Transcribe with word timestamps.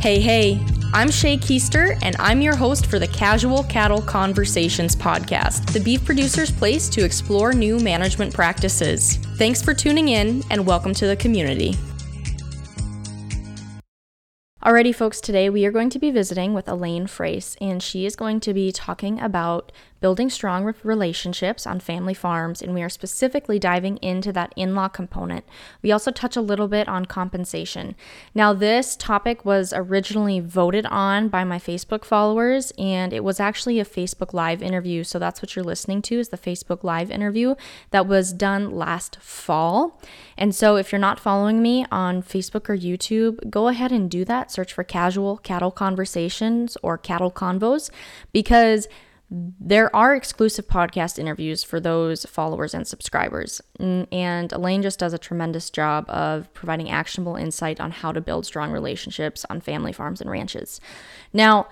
Hey, 0.00 0.18
hey, 0.18 0.52
I'm 0.94 1.08
Shaye 1.08 1.38
Keister, 1.38 1.98
and 2.00 2.16
I'm 2.18 2.40
your 2.40 2.56
host 2.56 2.86
for 2.86 2.98
the 2.98 3.06
Casual 3.06 3.64
Cattle 3.64 4.00
Conversations 4.00 4.96
podcast, 4.96 5.74
the 5.74 5.78
beef 5.78 6.06
producer's 6.06 6.50
place 6.50 6.88
to 6.88 7.04
explore 7.04 7.52
new 7.52 7.78
management 7.78 8.32
practices. 8.32 9.18
Thanks 9.36 9.60
for 9.60 9.74
tuning 9.74 10.08
in, 10.08 10.42
and 10.48 10.66
welcome 10.66 10.94
to 10.94 11.06
the 11.06 11.16
community. 11.16 11.74
Alrighty, 14.64 14.94
folks, 14.94 15.20
today 15.20 15.50
we 15.50 15.66
are 15.66 15.70
going 15.70 15.90
to 15.90 15.98
be 15.98 16.10
visiting 16.10 16.54
with 16.54 16.66
Elaine 16.66 17.06
Froese, 17.06 17.58
and 17.60 17.82
she 17.82 18.06
is 18.06 18.16
going 18.16 18.40
to 18.40 18.54
be 18.54 18.72
talking 18.72 19.20
about 19.20 19.70
building 20.00 20.30
strong 20.30 20.72
relationships 20.82 21.66
on 21.66 21.80
family 21.80 22.14
farms, 22.14 22.62
and 22.62 22.74
we 22.74 22.82
are 22.82 22.88
specifically 22.88 23.58
diving 23.58 23.96
into 23.98 24.32
that 24.32 24.52
in 24.56 24.74
law 24.74 24.88
component. 24.88 25.44
We 25.82 25.92
also 25.92 26.10
touch 26.10 26.36
a 26.36 26.40
little 26.40 26.68
bit 26.68 26.88
on 26.88 27.04
compensation. 27.04 27.94
Now, 28.34 28.52
this 28.52 28.96
topic 28.96 29.44
was 29.44 29.72
originally 29.74 30.40
voted 30.40 30.86
on 30.86 31.28
by 31.28 31.44
my 31.44 31.58
Facebook 31.58 32.04
followers, 32.04 32.72
and 32.78 33.12
it 33.12 33.24
was 33.24 33.40
actually 33.40 33.78
a 33.78 33.84
Facebook 33.84 34.32
Live 34.32 34.62
interview. 34.62 35.04
So 35.04 35.18
that's 35.18 35.42
what 35.42 35.54
you're 35.54 35.64
listening 35.64 36.02
to 36.02 36.18
is 36.18 36.30
the 36.30 36.38
Facebook 36.38 36.82
Live 36.82 37.10
interview 37.10 37.54
that 37.90 38.06
was 38.06 38.32
done 38.32 38.70
last 38.70 39.18
fall. 39.20 40.00
And 40.36 40.54
so 40.54 40.76
if 40.76 40.92
you're 40.92 40.98
not 40.98 41.20
following 41.20 41.60
me 41.60 41.84
on 41.90 42.22
Facebook 42.22 42.68
or 42.68 42.76
YouTube, 42.76 43.50
go 43.50 43.68
ahead 43.68 43.92
and 43.92 44.10
do 44.10 44.24
that. 44.24 44.50
Search 44.50 44.72
for 44.72 44.84
casual 44.84 45.36
cattle 45.38 45.70
conversations 45.70 46.76
or 46.82 46.96
cattle 46.96 47.30
convos 47.30 47.90
because 48.32 48.88
there 49.30 49.94
are 49.94 50.14
exclusive 50.14 50.66
podcast 50.66 51.16
interviews 51.16 51.62
for 51.62 51.78
those 51.78 52.24
followers 52.24 52.74
and 52.74 52.86
subscribers. 52.86 53.60
Mm, 53.78 54.08
and 54.12 54.52
Elaine 54.52 54.82
just 54.82 54.98
does 54.98 55.12
a 55.12 55.18
tremendous 55.18 55.70
job 55.70 56.10
of 56.10 56.52
providing 56.52 56.90
actionable 56.90 57.36
insight 57.36 57.80
on 57.80 57.92
how 57.92 58.10
to 58.10 58.20
build 58.20 58.44
strong 58.44 58.72
relationships 58.72 59.46
on 59.48 59.60
family 59.60 59.92
farms 59.92 60.20
and 60.20 60.28
ranches. 60.30 60.80
Now, 61.32 61.68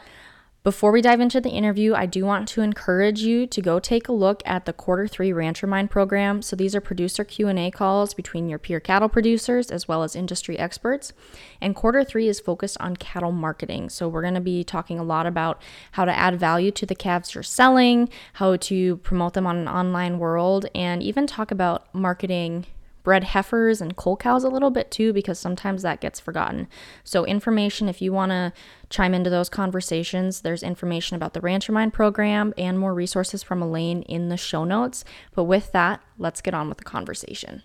before 0.69 0.93
we 0.93 1.01
dive 1.01 1.19
into 1.19 1.41
the 1.41 1.49
interview, 1.49 1.95
I 1.95 2.05
do 2.05 2.27
want 2.27 2.47
to 2.49 2.61
encourage 2.61 3.21
you 3.21 3.47
to 3.47 3.63
go 3.63 3.79
take 3.79 4.07
a 4.07 4.13
look 4.13 4.43
at 4.45 4.67
the 4.67 4.75
quarter 4.75 5.09
3 5.09 5.31
RancherMind 5.31 5.89
program. 5.89 6.43
So 6.43 6.57
these 6.57 6.75
are 6.75 6.81
producer 6.83 7.25
Q&A 7.25 7.71
calls 7.71 8.13
between 8.13 8.51
your 8.51 8.59
peer 8.59 8.79
cattle 8.79 9.09
producers 9.09 9.71
as 9.71 9.89
well 9.89 10.03
as 10.03 10.15
industry 10.15 10.59
experts. 10.59 11.15
And 11.63 11.75
quarter 11.75 12.05
3 12.05 12.29
is 12.29 12.39
focused 12.39 12.77
on 12.81 12.97
cattle 12.97 13.33
marketing. 13.33 13.89
So 13.89 14.11
we're 14.11 14.21
going 14.21 14.35
to 14.35 14.43
be 14.43 14.63
talking 14.63 14.99
a 14.99 15.03
lot 15.03 15.25
about 15.25 15.63
how 15.93 16.05
to 16.05 16.13
add 16.13 16.39
value 16.39 16.71
to 16.73 16.85
the 16.85 16.95
calves 16.95 17.35
you're 17.35 17.43
selling, 17.43 18.11
how 18.35 18.57
to 18.57 18.99
promote 18.99 19.33
them 19.33 19.47
on 19.47 19.57
an 19.57 19.69
online 19.69 20.19
world, 20.19 20.67
and 20.75 21.03
even 21.03 21.27
talk 21.27 21.51
about 21.51 21.87
marketing 21.95 22.67
bred 23.03 23.25
heifers 23.25 23.81
and 23.81 23.97
cull 23.97 24.17
cows 24.17 24.45
a 24.45 24.49
little 24.49 24.71
bit 24.71 24.91
too, 24.91 25.13
because 25.13 25.39
sometimes 25.39 25.83
that 25.83 26.01
gets 26.01 26.21
forgotten. 26.21 26.69
So, 27.05 27.25
information, 27.25 27.89
if 27.89 28.03
you 28.03 28.13
want 28.13 28.31
to 28.31 28.53
chime 28.91 29.15
into 29.15 29.31
those 29.31 29.49
conversations, 29.49 30.41
there's 30.41 30.63
information 30.63 31.17
about 31.17 31.35
the 31.35 31.41
RancherMind 31.41 31.93
program 31.93 32.55
and 32.57 32.79
more 32.79 32.95
resources 32.95 33.43
from 33.43 33.63
Elaine 33.63 34.03
in 34.03 34.29
the 34.29 34.37
show 34.37 34.65
notes. 34.65 35.05
But 35.35 35.45
with 35.45 35.73
that, 35.73 36.01
let's 36.19 36.41
get 36.41 36.55
on 36.55 36.69
with 36.69 36.79
the 36.79 36.85
conversation. 36.85 37.63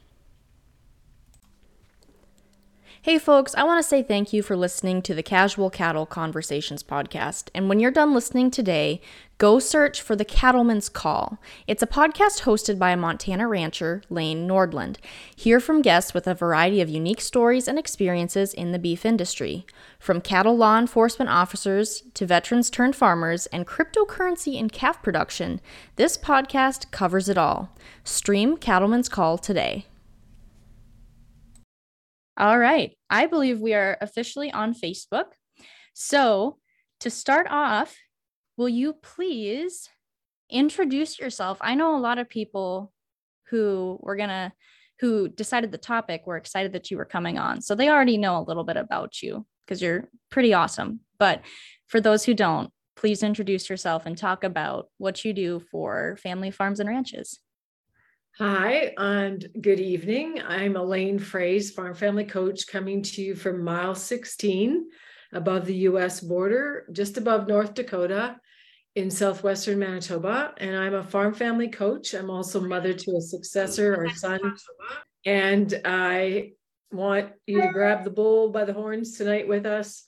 Hey, 3.04 3.20
folks, 3.20 3.54
I 3.56 3.66
want 3.66 3.84
to 3.84 3.88
say 3.90 4.02
thank 4.02 4.32
you 4.32 4.42
for 4.42 4.56
listening 4.56 5.02
to 5.02 5.14
the 5.14 5.22
Casual 5.22 5.70
Cattle 5.70 6.06
Conversations 6.06 6.84
podcast. 6.84 7.50
And 7.54 7.68
when 7.68 7.82
you're 7.82 7.92
done 7.92 8.14
listening 8.14 8.50
today, 8.50 9.02
go 9.38 9.60
search 9.60 10.02
for 10.02 10.16
The 10.16 10.24
Cattleman's 10.24 10.88
Call. 10.88 11.38
It's 11.68 11.84
a 11.84 11.86
podcast 11.86 12.44
hosted 12.44 12.80
by 12.80 12.92
a 12.92 12.96
Montana 12.96 13.46
rancher, 13.46 14.04
Lane 14.10 14.48
Nordlund. 14.48 15.00
Hear 15.36 15.60
from 15.60 15.82
guests 15.82 16.14
with 16.14 16.28
a 16.28 16.34
variety 16.34 16.80
of 16.80 16.88
unique 16.88 17.20
stories 17.20 17.68
and 17.68 17.78
experiences 17.78 18.54
in 18.54 18.72
the 18.72 18.80
beef 18.80 19.06
industry. 19.06 19.66
From 20.00 20.22
cattle 20.22 20.56
law 20.56 20.80
enforcement 20.80 21.30
officers 21.30 22.04
to 22.14 22.26
veterans 22.26 22.70
turned 22.70 22.96
farmers 22.96 23.48
and 23.48 23.68
cryptocurrency 23.68 24.58
and 24.58 24.72
calf 24.72 25.04
production, 25.04 25.60
this 25.98 26.18
podcast 26.18 26.90
covers 26.92 27.28
it 27.28 27.38
all. 27.38 27.76
Stream 28.06 28.56
Cattleman's 28.56 29.10
Call 29.10 29.38
today. 29.38 29.88
All 32.38 32.58
right. 32.58 32.98
I 33.10 33.28
believe 33.28 33.60
we 33.60 33.74
are 33.74 33.98
officially 34.02 34.52
on 34.52 34.74
Facebook. 34.74 35.26
So, 35.94 36.58
to 37.02 37.10
start 37.10 37.48
off, 37.50 37.96
will 38.58 38.70
you 38.70 38.94
please 38.94 39.90
introduce 40.50 41.20
yourself? 41.20 41.58
I 41.62 41.76
know 41.76 41.96
a 41.96 42.00
lot 42.00 42.18
of 42.18 42.30
people 42.30 42.92
who 43.50 44.00
were 44.02 44.16
going 44.16 44.30
to 44.30 44.52
who 45.00 45.28
decided 45.28 45.72
the 45.72 45.78
topic 45.78 46.26
were 46.26 46.38
excited 46.38 46.72
that 46.74 46.90
you 46.90 46.98
were 46.98 47.06
coming 47.06 47.38
on. 47.38 47.62
So 47.62 47.76
they 47.76 47.90
already 47.90 48.18
know 48.18 48.38
a 48.38 48.48
little 48.48 48.64
bit 48.64 48.78
about 48.78 49.22
you 49.22 49.46
because 49.66 49.82
you're 49.82 50.08
pretty 50.32 50.54
awesome. 50.54 51.02
But 51.20 51.42
for 51.88 52.00
those 52.00 52.24
who 52.24 52.34
don't, 52.34 52.72
please 52.96 53.22
introduce 53.22 53.70
yourself 53.70 54.06
and 54.06 54.18
talk 54.18 54.44
about 54.46 54.88
what 55.00 55.26
you 55.26 55.34
do 55.34 55.60
for 55.72 56.18
family 56.24 56.52
farms 56.52 56.80
and 56.80 56.88
ranches. 56.88 57.40
Hi, 58.40 58.96
and 58.98 59.48
good 59.62 59.80
evening. 59.80 60.42
I'm 60.44 60.76
Elaine 60.76 61.20
Froese, 61.20 61.72
farm 61.72 61.94
family 61.94 62.26
coach, 62.26 62.66
coming 62.66 63.04
to 63.04 63.22
you 63.22 63.36
from 63.36 63.64
mile 63.64 63.94
16 63.94 64.90
above 65.34 65.68
the 65.68 65.76
US 65.90 66.20
border, 66.20 66.88
just 66.92 67.18
above 67.18 67.48
North 67.48 67.76
Dakota 67.76 68.38
in 68.96 69.12
southwestern 69.12 69.78
Manitoba. 69.78 70.56
And 70.58 70.76
I'm 70.76 70.96
a 70.96 71.04
farm 71.04 71.36
family 71.36 71.68
coach. 71.68 72.16
I'm 72.16 72.32
also 72.32 72.60
mother 72.60 72.92
to 72.92 73.18
a 73.18 73.22
successor 73.22 73.96
or 73.96 74.10
son. 74.10 74.56
And 75.28 75.72
I 75.86 76.54
want 76.92 77.34
you 77.46 77.62
to 77.62 77.72
grab 77.72 78.04
the 78.04 78.10
bull 78.10 78.50
by 78.50 78.66
the 78.66 78.74
horns 78.74 79.16
tonight 79.16 79.48
with 79.48 79.68
us. 79.68 80.06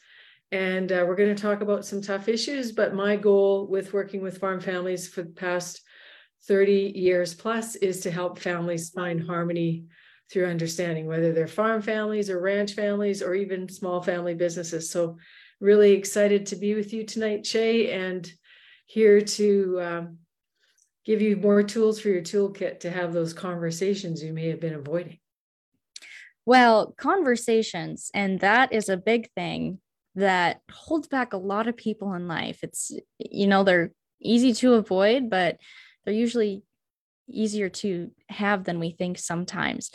And 0.52 0.92
uh, 0.92 1.06
we're 1.08 1.16
going 1.16 1.36
to 1.36 1.40
talk 1.40 1.62
about 1.62 1.86
some 1.86 2.02
tough 2.02 2.28
issues. 2.28 2.72
But 2.72 2.96
my 2.96 3.18
goal 3.18 3.68
with 3.68 3.94
working 3.94 4.24
with 4.24 4.40
farm 4.40 4.62
families 4.62 5.08
for 5.08 5.22
the 5.22 5.30
past 5.30 5.84
30 6.48 6.94
years 6.96 7.34
plus 7.34 7.76
is 7.76 8.02
to 8.02 8.12
help 8.12 8.40
families 8.40 8.90
find 8.90 9.26
harmony 9.26 9.86
through 10.32 10.48
understanding 10.48 11.08
whether 11.08 11.34
they're 11.34 11.48
farm 11.48 11.82
families 11.82 12.30
or 12.30 12.40
ranch 12.40 12.74
families 12.74 13.22
or 13.22 13.36
even 13.36 13.70
small 13.70 14.02
family 14.02 14.34
businesses. 14.34 14.90
So, 14.90 15.18
really 15.62 15.94
excited 15.94 16.48
to 16.48 16.56
be 16.56 16.76
with 16.76 16.94
you 16.94 17.06
tonight, 17.06 17.44
Shaye, 17.44 17.94
and 17.94 18.30
here 18.86 19.22
to 19.22 19.82
um, 19.82 20.18
give 21.06 21.22
you 21.22 21.38
more 21.38 21.64
tools 21.64 22.00
for 22.00 22.10
your 22.10 22.22
toolkit 22.22 22.82
to 22.82 22.92
have 22.92 23.14
those 23.14 23.34
conversations 23.34 24.22
you 24.22 24.34
may 24.34 24.50
have 24.50 24.60
been 24.60 24.74
avoiding. 24.74 25.20
Well, 26.46 26.94
conversations, 26.98 28.12
and 28.14 28.40
that 28.42 28.74
is 28.74 28.90
a 28.90 28.98
big 28.98 29.30
thing 29.32 29.80
that 30.16 30.62
holds 30.72 31.08
back 31.08 31.34
a 31.34 31.38
lot 31.38 31.68
of 31.68 31.78
people 31.78 32.14
in 32.14 32.28
life. 32.28 32.60
It's, 32.62 32.92
you 33.18 33.48
know, 33.48 33.64
they're 33.64 33.92
easy 34.22 34.54
to 34.54 34.74
avoid, 34.74 35.30
but 35.30 35.58
they're 36.06 36.14
usually 36.14 36.64
easier 37.28 37.70
to 37.70 38.12
have 38.30 38.64
than 38.64 38.80
we 38.80 38.92
think 38.92 39.18
sometimes. 39.18 39.92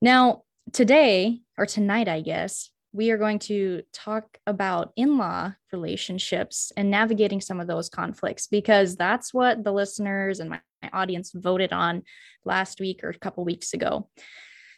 Now, 0.00 0.42
today 0.72 1.40
or 1.58 1.66
tonight, 1.66 2.08
I 2.08 2.20
guess, 2.20 2.70
we 2.92 3.10
are 3.10 3.18
going 3.18 3.38
to 3.38 3.82
talk 3.92 4.38
about 4.46 4.92
in 4.96 5.16
law 5.16 5.52
relationships 5.72 6.72
and 6.76 6.90
navigating 6.90 7.40
some 7.40 7.60
of 7.60 7.68
those 7.68 7.88
conflicts 7.88 8.48
because 8.48 8.96
that's 8.96 9.32
what 9.32 9.62
the 9.62 9.72
listeners 9.72 10.40
and 10.40 10.50
my, 10.50 10.60
my 10.82 10.90
audience 10.92 11.30
voted 11.32 11.72
on 11.72 12.02
last 12.44 12.80
week 12.80 13.04
or 13.04 13.10
a 13.10 13.18
couple 13.18 13.44
weeks 13.44 13.74
ago. 13.74 14.08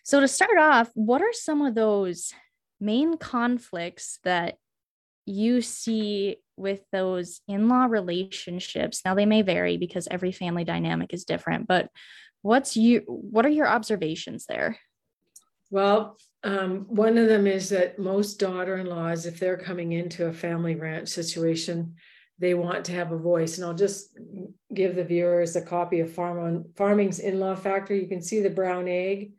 So, 0.04 0.20
to 0.20 0.28
start 0.28 0.58
off, 0.58 0.90
what 0.94 1.22
are 1.22 1.32
some 1.32 1.62
of 1.62 1.74
those 1.74 2.32
main 2.80 3.16
conflicts 3.16 4.18
that 4.24 4.56
you 5.26 5.62
see 5.62 6.36
with 6.56 6.80
those 6.92 7.40
in-law 7.48 7.86
relationships 7.86 9.00
now 9.04 9.14
they 9.14 9.26
may 9.26 9.42
vary 9.42 9.76
because 9.76 10.08
every 10.10 10.32
family 10.32 10.64
dynamic 10.64 11.14
is 11.14 11.24
different 11.24 11.66
but 11.66 11.88
what's 12.42 12.76
you 12.76 13.02
what 13.06 13.46
are 13.46 13.50
your 13.50 13.68
observations 13.68 14.44
there? 14.46 14.78
Well 15.70 16.18
um, 16.44 16.86
one 16.88 17.18
of 17.18 17.28
them 17.28 17.46
is 17.46 17.68
that 17.68 18.00
most 18.00 18.40
daughter-in-laws 18.40 19.26
if 19.26 19.38
they're 19.38 19.56
coming 19.56 19.92
into 19.92 20.26
a 20.26 20.32
family 20.32 20.74
ranch 20.74 21.08
situation 21.08 21.94
they 22.38 22.54
want 22.54 22.86
to 22.86 22.92
have 22.92 23.12
a 23.12 23.16
voice. 23.16 23.56
And 23.56 23.64
i'll 23.64 23.74
just 23.74 24.18
give 24.74 24.96
the 24.96 25.04
viewers 25.04 25.54
a 25.54 25.62
copy 25.62 26.00
of 26.00 26.12
farm 26.12 26.38
on 26.40 26.64
farming's 26.76 27.20
in-law 27.20 27.54
factor. 27.54 27.94
You 27.94 28.08
can 28.08 28.22
see 28.22 28.40
the 28.40 28.50
brown 28.50 28.88
egg. 28.88 29.32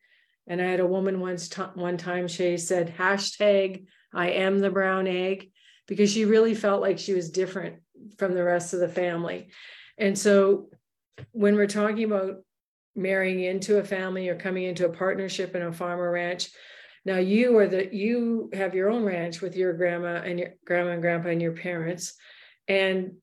And 0.48 0.62
i 0.62 0.66
had 0.66 0.80
a 0.80 0.88
woman 0.88 1.20
once 1.20 1.50
t- 1.50 1.62
one 1.76 1.98
time 1.98 2.28
she 2.28 2.58
said 2.58 2.96
hashtag 2.98 3.86
i 4.14 4.30
am 4.30 4.60
the 4.60 4.72
brown 4.72 5.08
egg 5.08 5.52
because 5.88 6.12
she 6.12 6.26
really 6.26 6.56
felt 6.56 6.82
like 6.82 7.00
she 7.00 7.14
was 7.14 7.30
different 7.30 7.78
from 8.18 8.34
the 8.34 8.44
rest 8.44 8.74
of 8.74 8.80
the 8.80 8.88
family. 8.88 9.50
And 9.98 10.18
so 10.18 10.70
when 11.32 11.56
we're 11.56 11.68
talking 11.68 12.06
about 12.06 12.38
marrying 12.96 13.44
into 13.44 13.78
a 13.80 13.84
family 13.84 14.30
or 14.30 14.36
coming 14.36 14.64
into 14.64 14.86
a 14.86 14.94
partnership 14.94 15.56
in 15.56 15.62
a 15.62 15.72
farm 15.72 16.00
or 16.00 16.12
ranch, 16.12 16.50
now 17.06 17.18
you 17.18 17.58
are 17.58 17.68
the 17.68 17.94
you 17.94 18.50
have 18.54 18.74
your 18.74 18.90
own 18.90 19.04
ranch 19.04 19.42
with 19.42 19.56
your 19.58 19.74
grandma 19.74 20.16
and 20.16 20.40
your 20.40 20.50
grandma 20.66 20.92
and 20.92 21.02
grandpa 21.02 21.30
and 21.30 21.42
your 21.42 21.52
parents. 21.54 22.14
And 22.68 23.14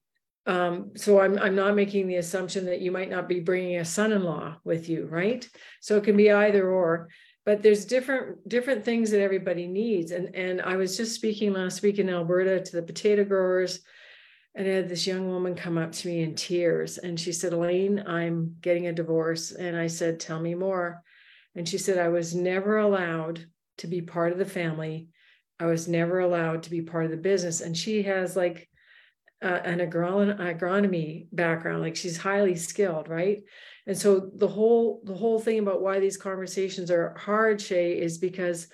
um, 0.46 0.92
so 0.96 1.20
I'm, 1.20 1.38
I'm 1.38 1.54
not 1.54 1.76
making 1.76 2.08
the 2.08 2.16
assumption 2.16 2.66
that 2.66 2.80
you 2.80 2.90
might 2.90 3.10
not 3.10 3.28
be 3.28 3.40
bringing 3.40 3.76
a 3.76 3.84
son-in-law 3.84 4.56
with 4.64 4.88
you, 4.88 5.06
right? 5.06 5.48
So 5.80 5.96
it 5.96 6.04
can 6.04 6.16
be 6.16 6.30
either 6.30 6.68
or. 6.68 7.08
But 7.46 7.62
there's 7.62 7.84
different 7.84 8.48
different 8.48 8.84
things 8.84 9.10
that 9.10 9.20
everybody 9.20 9.66
needs 9.66 10.10
and 10.10 10.34
and 10.34 10.60
i 10.62 10.76
was 10.76 10.96
just 10.96 11.14
speaking 11.14 11.52
last 11.52 11.82
week 11.82 11.98
in 11.98 12.10
alberta 12.10 12.60
to 12.60 12.76
the 12.76 12.82
potato 12.82 13.24
growers 13.24 13.80
and 14.54 14.66
I 14.66 14.72
had 14.72 14.88
this 14.88 15.06
young 15.06 15.28
woman 15.28 15.54
come 15.54 15.78
up 15.78 15.92
to 15.92 16.08
me 16.08 16.22
in 16.22 16.34
tears 16.34 16.98
and 16.98 17.18
she 17.18 17.32
said, 17.32 17.52
Elaine, 17.52 18.02
I'm 18.06 18.56
getting 18.60 18.88
a 18.88 18.92
divorce. 18.92 19.52
And 19.52 19.76
I 19.76 19.86
said, 19.86 20.18
Tell 20.18 20.40
me 20.40 20.54
more. 20.54 21.02
And 21.54 21.68
she 21.68 21.78
said, 21.78 21.98
I 21.98 22.08
was 22.08 22.34
never 22.34 22.78
allowed 22.78 23.44
to 23.78 23.86
be 23.86 24.02
part 24.02 24.32
of 24.32 24.38
the 24.38 24.44
family. 24.44 25.08
I 25.58 25.66
was 25.66 25.88
never 25.88 26.20
allowed 26.20 26.64
to 26.64 26.70
be 26.70 26.82
part 26.82 27.04
of 27.04 27.10
the 27.10 27.16
business. 27.16 27.60
And 27.60 27.76
she 27.76 28.02
has 28.04 28.36
like 28.36 28.68
uh, 29.42 29.60
an 29.64 29.80
agron- 29.80 30.38
agronomy 30.38 31.26
background, 31.32 31.82
like 31.82 31.96
she's 31.96 32.16
highly 32.16 32.56
skilled, 32.56 33.08
right? 33.08 33.42
And 33.86 33.96
so 33.96 34.30
the 34.34 34.48
whole 34.48 35.00
the 35.04 35.14
whole 35.14 35.38
thing 35.38 35.58
about 35.58 35.82
why 35.82 36.00
these 36.00 36.16
conversations 36.16 36.90
are 36.90 37.16
hard, 37.16 37.58
Shaye, 37.58 37.96
is 37.96 38.18
because 38.18 38.68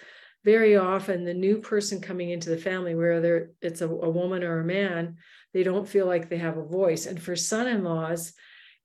very 0.45 0.77
often 0.77 1.25
the 1.25 1.35
new 1.35 1.59
person 1.59 2.01
coming 2.01 2.31
into 2.31 2.51
the 2.51 2.57
family, 2.57 2.95
whether 2.95 3.51
it's 3.61 3.81
a, 3.81 3.89
a 3.89 4.11
woman 4.11 4.45
or 4.45 4.61
a 4.61 4.65
man, 4.65 5.17
they 5.53 5.63
don't 5.63 5.89
feel 5.89 6.07
like 6.07 6.29
they 6.29 6.39
have 6.39 6.57
a 6.57 6.65
voice. 6.65 7.07
And 7.07 7.21
for 7.21 7.35
son 7.35 7.67
in 7.67 7.83
laws, 7.83 8.33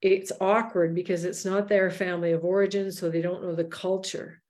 it's 0.01 0.31
awkward 0.41 0.95
because 0.95 1.23
it's 1.23 1.45
not 1.45 1.67
their 1.67 1.91
family 1.91 2.31
of 2.31 2.43
origin, 2.43 2.91
so 2.91 3.09
they 3.09 3.21
don't 3.21 3.43
know 3.43 3.53
the 3.53 3.65
culture. 3.65 4.41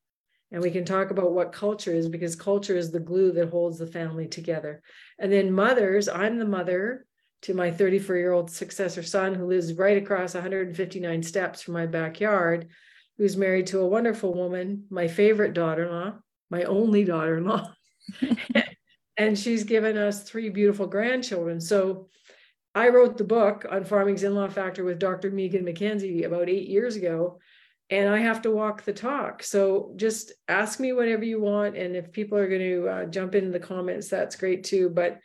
And 0.51 0.61
we 0.61 0.71
can 0.71 0.85
talk 0.85 1.11
about 1.11 1.33
what 1.33 1.51
culture 1.53 1.93
is 1.93 2.09
because 2.09 2.35
culture 2.35 2.75
is 2.75 2.91
the 2.91 2.99
glue 2.99 3.31
that 3.33 3.49
holds 3.49 3.77
the 3.77 3.87
family 3.87 4.27
together. 4.27 4.81
And 5.19 5.31
then 5.31 5.51
mothers, 5.51 6.07
I'm 6.07 6.37
the 6.37 6.45
mother 6.45 7.05
to 7.43 7.53
my 7.53 7.71
34 7.71 8.15
year 8.17 8.31
old 8.31 8.51
successor 8.51 9.03
son 9.03 9.33
who 9.33 9.45
lives 9.45 9.73
right 9.73 9.97
across 9.97 10.33
159 10.33 11.23
steps 11.23 11.61
from 11.61 11.73
my 11.73 11.85
backyard, 11.85 12.67
who's 13.17 13.37
married 13.37 13.67
to 13.67 13.79
a 13.79 13.87
wonderful 13.87 14.33
woman, 14.33 14.85
my 14.89 15.07
favorite 15.07 15.53
daughter 15.53 15.85
in 15.85 15.91
law, 15.91 16.13
my 16.49 16.63
only 16.63 17.03
daughter 17.03 17.37
in 17.37 17.45
law. 17.45 17.73
and 19.17 19.37
she's 19.37 19.63
given 19.63 19.97
us 19.97 20.23
three 20.23 20.49
beautiful 20.49 20.87
grandchildren. 20.87 21.59
So 21.59 22.09
I 22.73 22.89
wrote 22.89 23.17
the 23.17 23.23
book 23.23 23.65
on 23.69 23.83
farming's 23.83 24.23
in-law 24.23 24.47
factor 24.47 24.83
with 24.83 24.99
Dr. 24.99 25.29
Megan 25.29 25.65
McKenzie 25.65 26.25
about 26.25 26.49
eight 26.49 26.69
years 26.69 26.95
ago, 26.95 27.39
and 27.89 28.07
I 28.09 28.19
have 28.19 28.41
to 28.43 28.51
walk 28.51 28.83
the 28.83 28.93
talk. 28.93 29.43
So 29.43 29.93
just 29.97 30.31
ask 30.47 30.79
me 30.79 30.93
whatever 30.93 31.25
you 31.25 31.41
want, 31.41 31.75
and 31.75 31.95
if 31.95 32.13
people 32.13 32.37
are 32.37 32.47
going 32.47 32.61
to 32.61 32.87
uh, 32.87 33.05
jump 33.05 33.35
into 33.35 33.51
the 33.51 33.59
comments, 33.59 34.07
that's 34.07 34.37
great 34.37 34.63
too. 34.63 34.89
But 34.89 35.19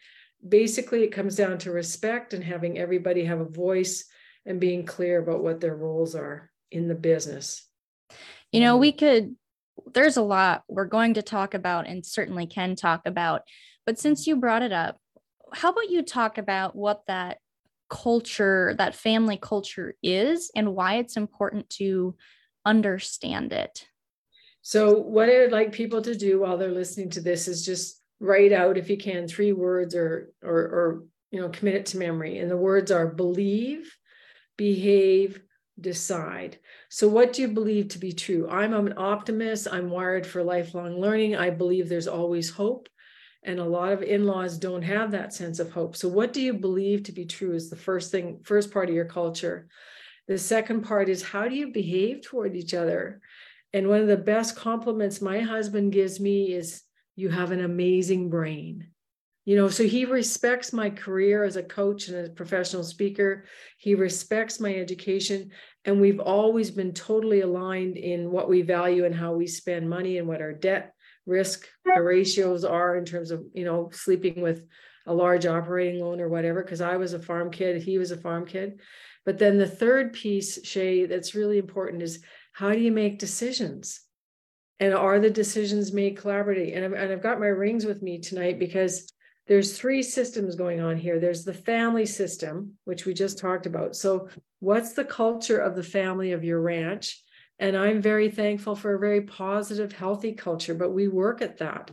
basically, 0.49 1.03
it 1.03 1.13
comes 1.13 1.37
down 1.37 1.59
to 1.59 1.71
respect 1.71 2.35
and 2.35 2.43
having 2.43 2.79
everybody 2.79 3.25
have 3.25 3.41
a 3.41 3.49
voice 3.49 4.05
and 4.45 4.61
being 4.61 4.85
clear 4.85 5.19
about 5.21 5.43
what 5.43 5.61
their 5.61 5.75
roles 5.75 6.15
are 6.15 6.51
in 6.71 6.89
the 6.89 6.95
business. 6.95 7.67
You 8.53 8.61
know, 8.61 8.75
um, 8.75 8.81
we 8.81 8.93
could. 8.93 9.37
There's 9.93 10.17
a 10.17 10.23
lot 10.23 10.65
we're 10.69 10.87
going 10.87 11.15
to 11.15 11.23
talk 11.23 11.55
about, 11.55 11.87
and 11.87 12.05
certainly 12.05 12.47
can 12.47 12.77
talk 12.77 13.03
about 13.07 13.43
but 13.87 14.01
since 14.01 14.27
you 14.27 14.37
brought 14.37 14.63
it 14.63 14.73
up, 14.73 14.99
how 15.53 15.71
about 15.71 15.89
you 15.89 16.03
talk 16.03 16.39
about 16.39 16.75
what 16.75 17.03
that 17.07 17.39
culture, 17.89 18.75
that 18.79 18.97
family 18.97 19.39
culture 19.41 19.95
is, 20.03 20.51
and 20.57 20.75
why 20.75 20.97
it's 20.97 21.17
important 21.17 21.71
to 21.71 22.17
understand 22.65 23.53
it? 23.53 23.87
So, 24.61 24.99
what 24.99 25.31
I 25.31 25.39
would 25.39 25.53
like 25.53 25.71
people 25.71 26.03
to 26.03 26.17
do 26.17 26.41
while 26.41 26.59
they're 26.59 26.73
listening 26.73 27.11
to 27.11 27.21
this 27.21 27.47
is 27.47 27.65
just 27.65 28.03
write 28.21 28.53
out, 28.53 28.79
if 28.79 28.89
you 28.89 28.97
can, 28.97 29.29
three 29.29 29.53
words 29.53 29.95
or 29.95 30.31
or, 30.43 30.59
or 30.59 31.05
you 31.31 31.41
know, 31.41 31.49
commit 31.49 31.75
it 31.75 31.87
to 31.87 31.99
memory. 31.99 32.39
And 32.39 32.51
the 32.51 32.57
words 32.57 32.91
are 32.91 33.07
believe, 33.07 33.95
behave, 34.57 35.41
decide. 35.81 36.59
So, 36.89 37.09
what 37.09 37.33
do 37.33 37.43
you 37.43 37.49
believe 37.49 37.89
to 37.89 37.99
be 37.99 38.13
true? 38.13 38.49
I'm, 38.49 38.73
I'm 38.73 38.87
an 38.87 38.95
optimist. 38.97 39.69
I'm 39.71 39.91
wired 39.91 40.27
for 40.27 40.43
lifelong 40.43 41.01
learning. 41.01 41.37
I 41.37 41.51
believe 41.51 41.89
there's 41.89 42.09
always 42.09 42.51
hope. 42.51 42.89
And 43.43 43.61
a 43.61 43.65
lot 43.65 43.93
of 43.93 44.03
in 44.03 44.25
laws 44.25 44.59
don't 44.59 44.83
have 44.83 45.13
that 45.13 45.33
sense 45.33 45.59
of 45.59 45.71
hope. 45.71 45.97
So, 45.97 46.09
what 46.09 46.33
do 46.33 46.41
you 46.41 46.55
believe 46.55 47.05
to 47.05 47.13
be 47.13 47.27
true 47.27 47.55
is 47.55 47.71
the 47.71 47.77
first 47.77 48.11
thing, 48.11 48.41
first 48.45 48.73
part 48.73 48.89
of 48.89 48.95
your 48.95 49.05
culture. 49.05 49.69
The 50.29 50.39
second 50.39 50.83
part 50.83 51.09
is 51.09 51.23
how 51.23 51.49
do 51.49 51.55
you 51.55 51.73
behave 51.73 52.23
toward 52.23 52.57
each 52.57 52.75
other? 52.75 53.21
And 53.73 53.89
one 53.89 54.01
of 54.01 54.09
the 54.09 54.17
best 54.17 54.57
compliments 54.57 55.21
my 55.21 55.41
husband 55.41 55.93
gives 55.93 56.19
me 56.19 56.53
is, 56.53 56.83
You 57.17 57.31
have 57.31 57.51
an 57.51 57.61
amazing 57.61 58.31
brain. 58.31 58.89
You 59.45 59.57
know, 59.57 59.69
so 59.69 59.85
he 59.85 60.05
respects 60.05 60.73
my 60.73 60.91
career 60.91 61.45
as 61.45 61.57
a 61.57 61.63
coach 61.63 62.09
and 62.09 62.27
a 62.27 62.31
professional 62.31 62.83
speaker. 62.83 63.45
He 63.79 63.95
respects 63.95 64.59
my 64.59 64.75
education. 64.75 65.51
And 65.85 66.01
we've 66.01 66.19
always 66.19 66.71
been 66.71 66.93
totally 66.93 67.43
aligned 67.43 67.97
in 67.97 68.31
what 68.31 68.49
we 68.49 68.63
value 68.63 69.05
and 69.05 69.15
how 69.15 69.35
we 69.35 69.47
spend 69.47 69.89
money 69.89 70.19
and 70.19 70.27
what 70.27 70.43
our 70.43 70.53
debt 70.53 70.93
risk 71.27 71.67
ratios 71.85 72.65
are 72.65 72.97
in 72.97 73.05
terms 73.05 73.31
of 73.31 73.45
you 73.53 73.65
know 73.65 73.91
sleeping 73.93 74.41
with 74.41 74.65
a 75.07 75.15
large 75.15 75.45
operating 75.45 76.01
loan 76.01 76.21
or 76.21 76.29
whatever 76.29 76.63
because 76.63 76.81
i 76.81 76.97
was 76.97 77.13
a 77.13 77.19
farm 77.19 77.51
kid 77.51 77.83
he 77.83 77.99
was 77.99 78.13
a 78.13 78.17
farm 78.17 78.47
kid 78.47 78.81
but 79.25 79.39
then 79.39 79.59
the 79.59 79.67
third 79.67 80.13
piece 80.13 80.61
shaye 80.61 81.09
that's 81.09 81.35
really 81.35 81.59
important 81.59 82.03
is 82.03 82.23
how 82.53 82.71
do 82.71 82.79
you 82.79 82.93
make 82.93 83.19
decisions 83.19 84.01
and 84.81 84.95
are 84.95 85.19
the 85.19 85.31
decisions 85.31 85.93
made 85.93 86.17
collaboratively 86.17 86.77
and 86.77 86.85
I've, 86.85 86.93
and 86.93 87.13
I've 87.13 87.23
got 87.23 87.41
my 87.41 87.47
rings 87.47 87.85
with 87.85 88.03
me 88.03 88.19
tonight 88.19 88.59
because 88.59 89.13
there's 89.47 89.79
three 89.79 90.03
systems 90.03 90.55
going 90.55 90.81
on 90.81 90.97
here 90.97 91.19
there's 91.19 91.45
the 91.45 91.55
family 91.55 92.07
system 92.07 92.73
which 92.85 93.07
we 93.07 93.15
just 93.15 93.39
talked 93.39 93.67
about 93.67 93.97
so 93.97 94.29
what's 94.61 94.93
the 94.93 95.05
culture 95.05 95.59
of 95.59 95.77
the 95.77 95.83
family 95.83 96.33
of 96.33 96.45
your 96.45 96.61
ranch 96.61 97.23
and 97.59 97.77
I'm 97.77 98.03
very 98.03 98.31
thankful 98.31 98.77
for 98.77 98.95
a 98.95 98.99
very 98.99 99.23
positive, 99.23 99.93
healthy 99.93 100.33
culture, 100.33 100.75
but 100.75 100.93
we 100.93 101.09
work 101.09 101.41
at 101.41 101.59
that. 101.59 101.91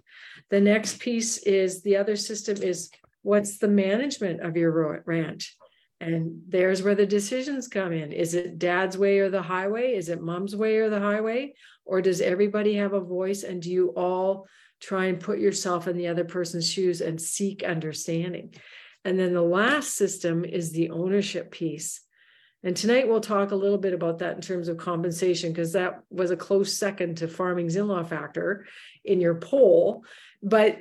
The 0.50 0.60
next 0.60 1.00
piece 1.00 1.38
is 1.38 1.82
the 1.82 1.96
other 1.96 2.18
system 2.18 2.62
is 2.62 2.92
what's 3.22 3.60
the 3.60 3.70
management 3.70 4.42
of 4.42 4.58
your 4.58 5.04
ranch? 5.06 5.56
And 6.02 6.42
there's 6.50 6.84
where 6.84 6.96
the 6.96 7.06
decisions 7.06 7.70
come 7.70 7.94
in. 7.94 8.12
Is 8.12 8.34
it 8.34 8.60
dad's 8.60 8.98
way 8.98 9.20
or 9.20 9.30
the 9.30 9.42
highway? 9.42 9.94
Is 9.94 10.10
it 10.10 10.22
mom's 10.22 10.54
way 10.54 10.78
or 10.78 10.90
the 10.90 11.00
highway? 11.00 11.54
Or 11.86 12.02
does 12.02 12.22
everybody 12.22 12.76
have 12.76 12.94
a 12.94 13.00
voice? 13.00 13.44
And 13.44 13.62
do 13.62 13.72
you 13.72 13.90
all 13.90 14.48
try 14.82 15.06
and 15.06 15.20
put 15.20 15.40
yourself 15.40 15.88
in 15.88 15.98
the 15.98 16.08
other 16.08 16.24
person's 16.24 16.70
shoes 16.70 17.02
and 17.02 17.20
seek 17.20 17.64
understanding? 17.64 18.54
And 19.06 19.20
then 19.20 19.34
the 19.34 19.42
last 19.42 19.96
system 19.96 20.46
is 20.46 20.72
the 20.72 20.90
ownership 20.92 21.52
piece. 21.52 22.02
And 22.64 22.78
tonight 22.78 23.10
we'll 23.10 23.20
talk 23.20 23.52
a 23.52 23.56
little 23.56 23.78
bit 23.78 23.94
about 23.94 24.20
that 24.20 24.36
in 24.36 24.42
terms 24.42 24.70
of 24.70 24.78
compensation, 24.78 25.52
because 25.52 25.74
that 25.74 26.00
was 26.10 26.32
a 26.32 26.38
close 26.38 26.78
second 26.78 27.18
to 27.18 27.28
farming's 27.28 27.76
in 27.76 27.90
law 27.90 28.04
factor 28.04 28.66
in 29.04 29.20
your 29.20 29.36
poll. 29.36 30.06
But 30.42 30.78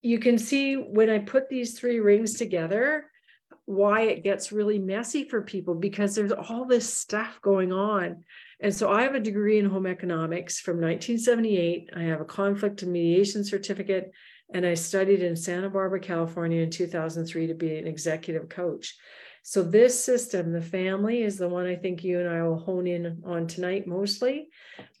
you 0.00 0.20
can 0.20 0.38
see 0.38 0.74
when 0.76 1.10
I 1.10 1.18
put 1.18 1.48
these 1.48 1.76
three 1.76 1.98
rings 1.98 2.34
together, 2.34 3.10
why 3.66 4.02
it 4.02 4.22
gets 4.22 4.52
really 4.52 4.78
messy 4.78 5.28
for 5.28 5.40
people 5.40 5.74
because 5.74 6.14
there's 6.14 6.32
all 6.32 6.66
this 6.66 6.92
stuff 6.92 7.40
going 7.40 7.72
on. 7.72 8.24
And 8.60 8.74
so 8.74 8.90
I 8.90 9.02
have 9.02 9.14
a 9.14 9.20
degree 9.20 9.58
in 9.58 9.68
home 9.68 9.86
economics 9.86 10.60
from 10.60 10.76
1978. 10.76 11.90
I 11.96 12.02
have 12.02 12.20
a 12.20 12.26
conflict 12.26 12.82
and 12.82 12.92
mediation 12.92 13.44
certificate, 13.44 14.12
and 14.52 14.66
I 14.66 14.74
studied 14.74 15.22
in 15.22 15.36
Santa 15.36 15.70
Barbara, 15.70 16.00
California 16.00 16.62
in 16.62 16.70
2003 16.70 17.46
to 17.46 17.54
be 17.54 17.76
an 17.78 17.86
executive 17.86 18.48
coach. 18.48 18.94
So 19.46 19.62
this 19.62 20.02
system, 20.02 20.52
the 20.52 20.62
family, 20.62 21.22
is 21.22 21.36
the 21.36 21.48
one 21.48 21.66
I 21.66 21.76
think 21.76 22.02
you 22.02 22.18
and 22.18 22.28
I 22.28 22.42
will 22.42 22.58
hone 22.58 22.86
in 22.86 23.22
on 23.26 23.46
tonight 23.46 23.86
mostly. 23.86 24.48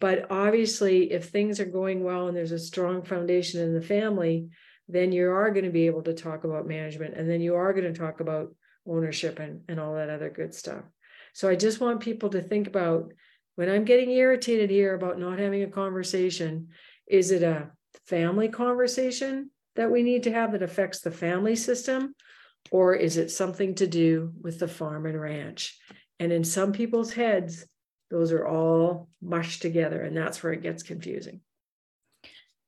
But 0.00 0.30
obviously, 0.30 1.12
if 1.12 1.30
things 1.30 1.60
are 1.60 1.64
going 1.64 2.04
well 2.04 2.28
and 2.28 2.36
there's 2.36 2.52
a 2.52 2.58
strong 2.58 3.02
foundation 3.02 3.62
in 3.62 3.72
the 3.72 3.80
family, 3.80 4.50
then 4.88 5.12
you 5.12 5.30
are 5.30 5.50
going 5.50 5.64
to 5.64 5.70
be 5.70 5.86
able 5.86 6.02
to 6.02 6.14
talk 6.14 6.44
about 6.44 6.66
management 6.66 7.14
and 7.14 7.28
then 7.28 7.40
you 7.40 7.54
are 7.54 7.72
going 7.72 7.90
to 7.92 7.98
talk 7.98 8.20
about 8.20 8.54
ownership 8.86 9.38
and, 9.38 9.62
and 9.68 9.80
all 9.80 9.94
that 9.94 10.10
other 10.10 10.30
good 10.30 10.54
stuff. 10.54 10.84
So 11.32 11.48
I 11.48 11.56
just 11.56 11.80
want 11.80 12.00
people 12.00 12.28
to 12.30 12.42
think 12.42 12.66
about 12.66 13.12
when 13.56 13.68
I'm 13.68 13.84
getting 13.84 14.10
irritated 14.10 14.70
here 14.70 14.94
about 14.94 15.18
not 15.18 15.38
having 15.38 15.62
a 15.62 15.68
conversation, 15.68 16.68
is 17.06 17.30
it 17.30 17.42
a 17.42 17.70
family 18.06 18.48
conversation 18.48 19.50
that 19.76 19.90
we 19.90 20.02
need 20.02 20.24
to 20.24 20.32
have 20.32 20.52
that 20.52 20.62
affects 20.62 21.00
the 21.00 21.10
family 21.10 21.56
system? 21.56 22.14
Or 22.70 22.94
is 22.94 23.16
it 23.16 23.30
something 23.30 23.74
to 23.76 23.86
do 23.86 24.32
with 24.40 24.58
the 24.58 24.68
farm 24.68 25.06
and 25.06 25.20
ranch? 25.20 25.78
And 26.18 26.32
in 26.32 26.44
some 26.44 26.72
people's 26.72 27.12
heads, 27.12 27.66
those 28.10 28.32
are 28.32 28.46
all 28.46 29.08
mushed 29.20 29.62
together, 29.62 30.02
and 30.02 30.16
that's 30.16 30.42
where 30.42 30.52
it 30.52 30.62
gets 30.62 30.82
confusing. 30.82 31.40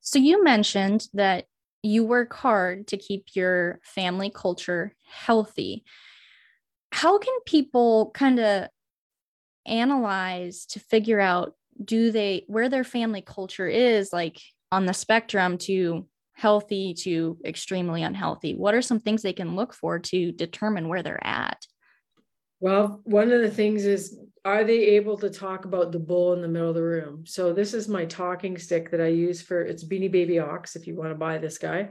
So, 0.00 0.18
you 0.18 0.42
mentioned 0.42 1.06
that 1.14 1.46
you 1.86 2.04
work 2.04 2.34
hard 2.34 2.88
to 2.88 2.96
keep 2.96 3.34
your 3.34 3.80
family 3.82 4.30
culture 4.34 4.94
healthy. 5.08 5.84
How 6.92 7.18
can 7.18 7.34
people 7.46 8.10
kind 8.14 8.38
of 8.38 8.68
analyze 9.66 10.66
to 10.66 10.80
figure 10.80 11.20
out 11.20 11.54
do 11.82 12.10
they 12.10 12.44
where 12.46 12.68
their 12.68 12.84
family 12.84 13.20
culture 13.20 13.68
is 13.68 14.12
like 14.12 14.40
on 14.72 14.86
the 14.86 14.94
spectrum 14.94 15.58
to 15.58 16.06
healthy 16.32 16.94
to 16.94 17.38
extremely 17.44 18.02
unhealthy? 18.02 18.54
What 18.54 18.74
are 18.74 18.82
some 18.82 19.00
things 19.00 19.22
they 19.22 19.32
can 19.32 19.56
look 19.56 19.72
for 19.74 19.98
to 19.98 20.32
determine 20.32 20.88
where 20.88 21.02
they're 21.02 21.24
at? 21.26 21.66
Well, 22.60 23.00
one 23.04 23.30
of 23.32 23.42
the 23.42 23.50
things 23.50 23.84
is 23.84 24.18
are 24.44 24.64
they 24.64 24.78
able 24.96 25.18
to 25.18 25.28
talk 25.28 25.64
about 25.64 25.90
the 25.90 25.98
bull 25.98 26.32
in 26.32 26.40
the 26.40 26.48
middle 26.48 26.68
of 26.68 26.76
the 26.76 26.82
room? 26.82 27.26
So 27.26 27.52
this 27.52 27.74
is 27.74 27.88
my 27.88 28.04
talking 28.04 28.56
stick 28.56 28.90
that 28.92 29.00
I 29.00 29.08
use 29.08 29.42
for 29.42 29.60
it's 29.60 29.84
Beanie 29.84 30.10
Baby 30.10 30.38
Ox 30.38 30.76
if 30.76 30.86
you 30.86 30.94
want 30.94 31.10
to 31.10 31.16
buy 31.16 31.38
this 31.38 31.58
guy. 31.58 31.90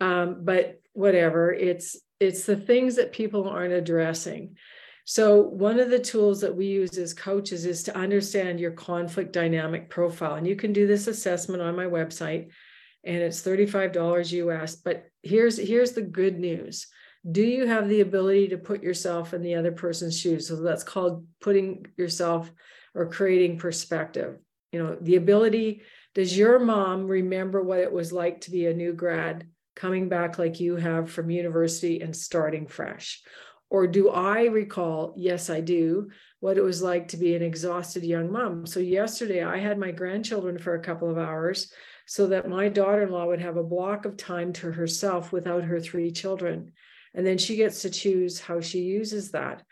Um, 0.00 0.38
but 0.42 0.80
whatever, 0.94 1.52
it's 1.52 2.00
it's 2.18 2.46
the 2.46 2.56
things 2.56 2.96
that 2.96 3.12
people 3.12 3.48
aren't 3.48 3.74
addressing. 3.74 4.56
So 5.04 5.42
one 5.42 5.80
of 5.80 5.90
the 5.90 5.98
tools 5.98 6.40
that 6.40 6.54
we 6.54 6.66
use 6.66 6.96
as 6.96 7.12
coaches 7.12 7.66
is 7.66 7.82
to 7.84 7.96
understand 7.96 8.60
your 8.60 8.70
conflict 8.70 9.32
dynamic 9.32 9.90
profile. 9.90 10.36
And 10.36 10.46
you 10.46 10.54
can 10.54 10.72
do 10.72 10.86
this 10.86 11.08
assessment 11.08 11.60
on 11.60 11.74
my 11.74 11.86
website 11.86 12.50
and 13.04 13.16
it's 13.16 13.42
$35 13.42 14.32
US. 14.32 14.76
But 14.76 15.06
here's 15.22 15.58
here's 15.58 15.92
the 15.92 16.02
good 16.02 16.38
news. 16.38 16.86
Do 17.30 17.42
you 17.42 17.66
have 17.66 17.88
the 17.88 18.00
ability 18.00 18.48
to 18.48 18.58
put 18.58 18.82
yourself 18.82 19.32
in 19.32 19.42
the 19.42 19.54
other 19.54 19.72
person's 19.72 20.18
shoes? 20.18 20.48
So 20.48 20.56
that's 20.56 20.82
called 20.82 21.26
putting 21.40 21.86
yourself 21.96 22.50
or 22.94 23.10
creating 23.10 23.58
perspective. 23.58 24.38
You 24.72 24.82
know, 24.82 24.96
the 25.00 25.16
ability, 25.16 25.82
does 26.14 26.36
your 26.36 26.58
mom 26.58 27.06
remember 27.06 27.62
what 27.62 27.78
it 27.78 27.92
was 27.92 28.12
like 28.12 28.40
to 28.42 28.50
be 28.50 28.66
a 28.66 28.74
new 28.74 28.92
grad 28.92 29.46
coming 29.76 30.08
back 30.08 30.38
like 30.38 30.60
you 30.60 30.76
have 30.76 31.10
from 31.10 31.30
university 31.30 32.00
and 32.00 32.14
starting 32.14 32.66
fresh? 32.66 33.22
Or 33.70 33.86
do 33.86 34.10
I 34.10 34.46
recall, 34.46 35.14
yes, 35.16 35.48
I 35.48 35.60
do, 35.60 36.10
what 36.40 36.58
it 36.58 36.62
was 36.62 36.82
like 36.82 37.08
to 37.08 37.16
be 37.16 37.34
an 37.34 37.42
exhausted 37.42 38.02
young 38.02 38.30
mom? 38.30 38.66
So, 38.66 38.80
yesterday 38.80 39.42
I 39.42 39.58
had 39.58 39.78
my 39.78 39.92
grandchildren 39.92 40.58
for 40.58 40.74
a 40.74 40.82
couple 40.82 41.08
of 41.08 41.16
hours 41.16 41.72
so 42.04 42.26
that 42.26 42.48
my 42.48 42.68
daughter 42.68 43.04
in 43.04 43.10
law 43.10 43.26
would 43.26 43.40
have 43.40 43.56
a 43.56 43.62
block 43.62 44.04
of 44.04 44.18
time 44.18 44.52
to 44.54 44.72
herself 44.72 45.32
without 45.32 45.64
her 45.64 45.80
three 45.80 46.10
children. 46.10 46.72
And 47.14 47.26
then 47.26 47.38
she 47.38 47.56
gets 47.56 47.82
to 47.82 47.90
choose 47.90 48.40
how 48.40 48.60
she 48.60 48.80
uses 48.80 49.32
that. 49.32 49.62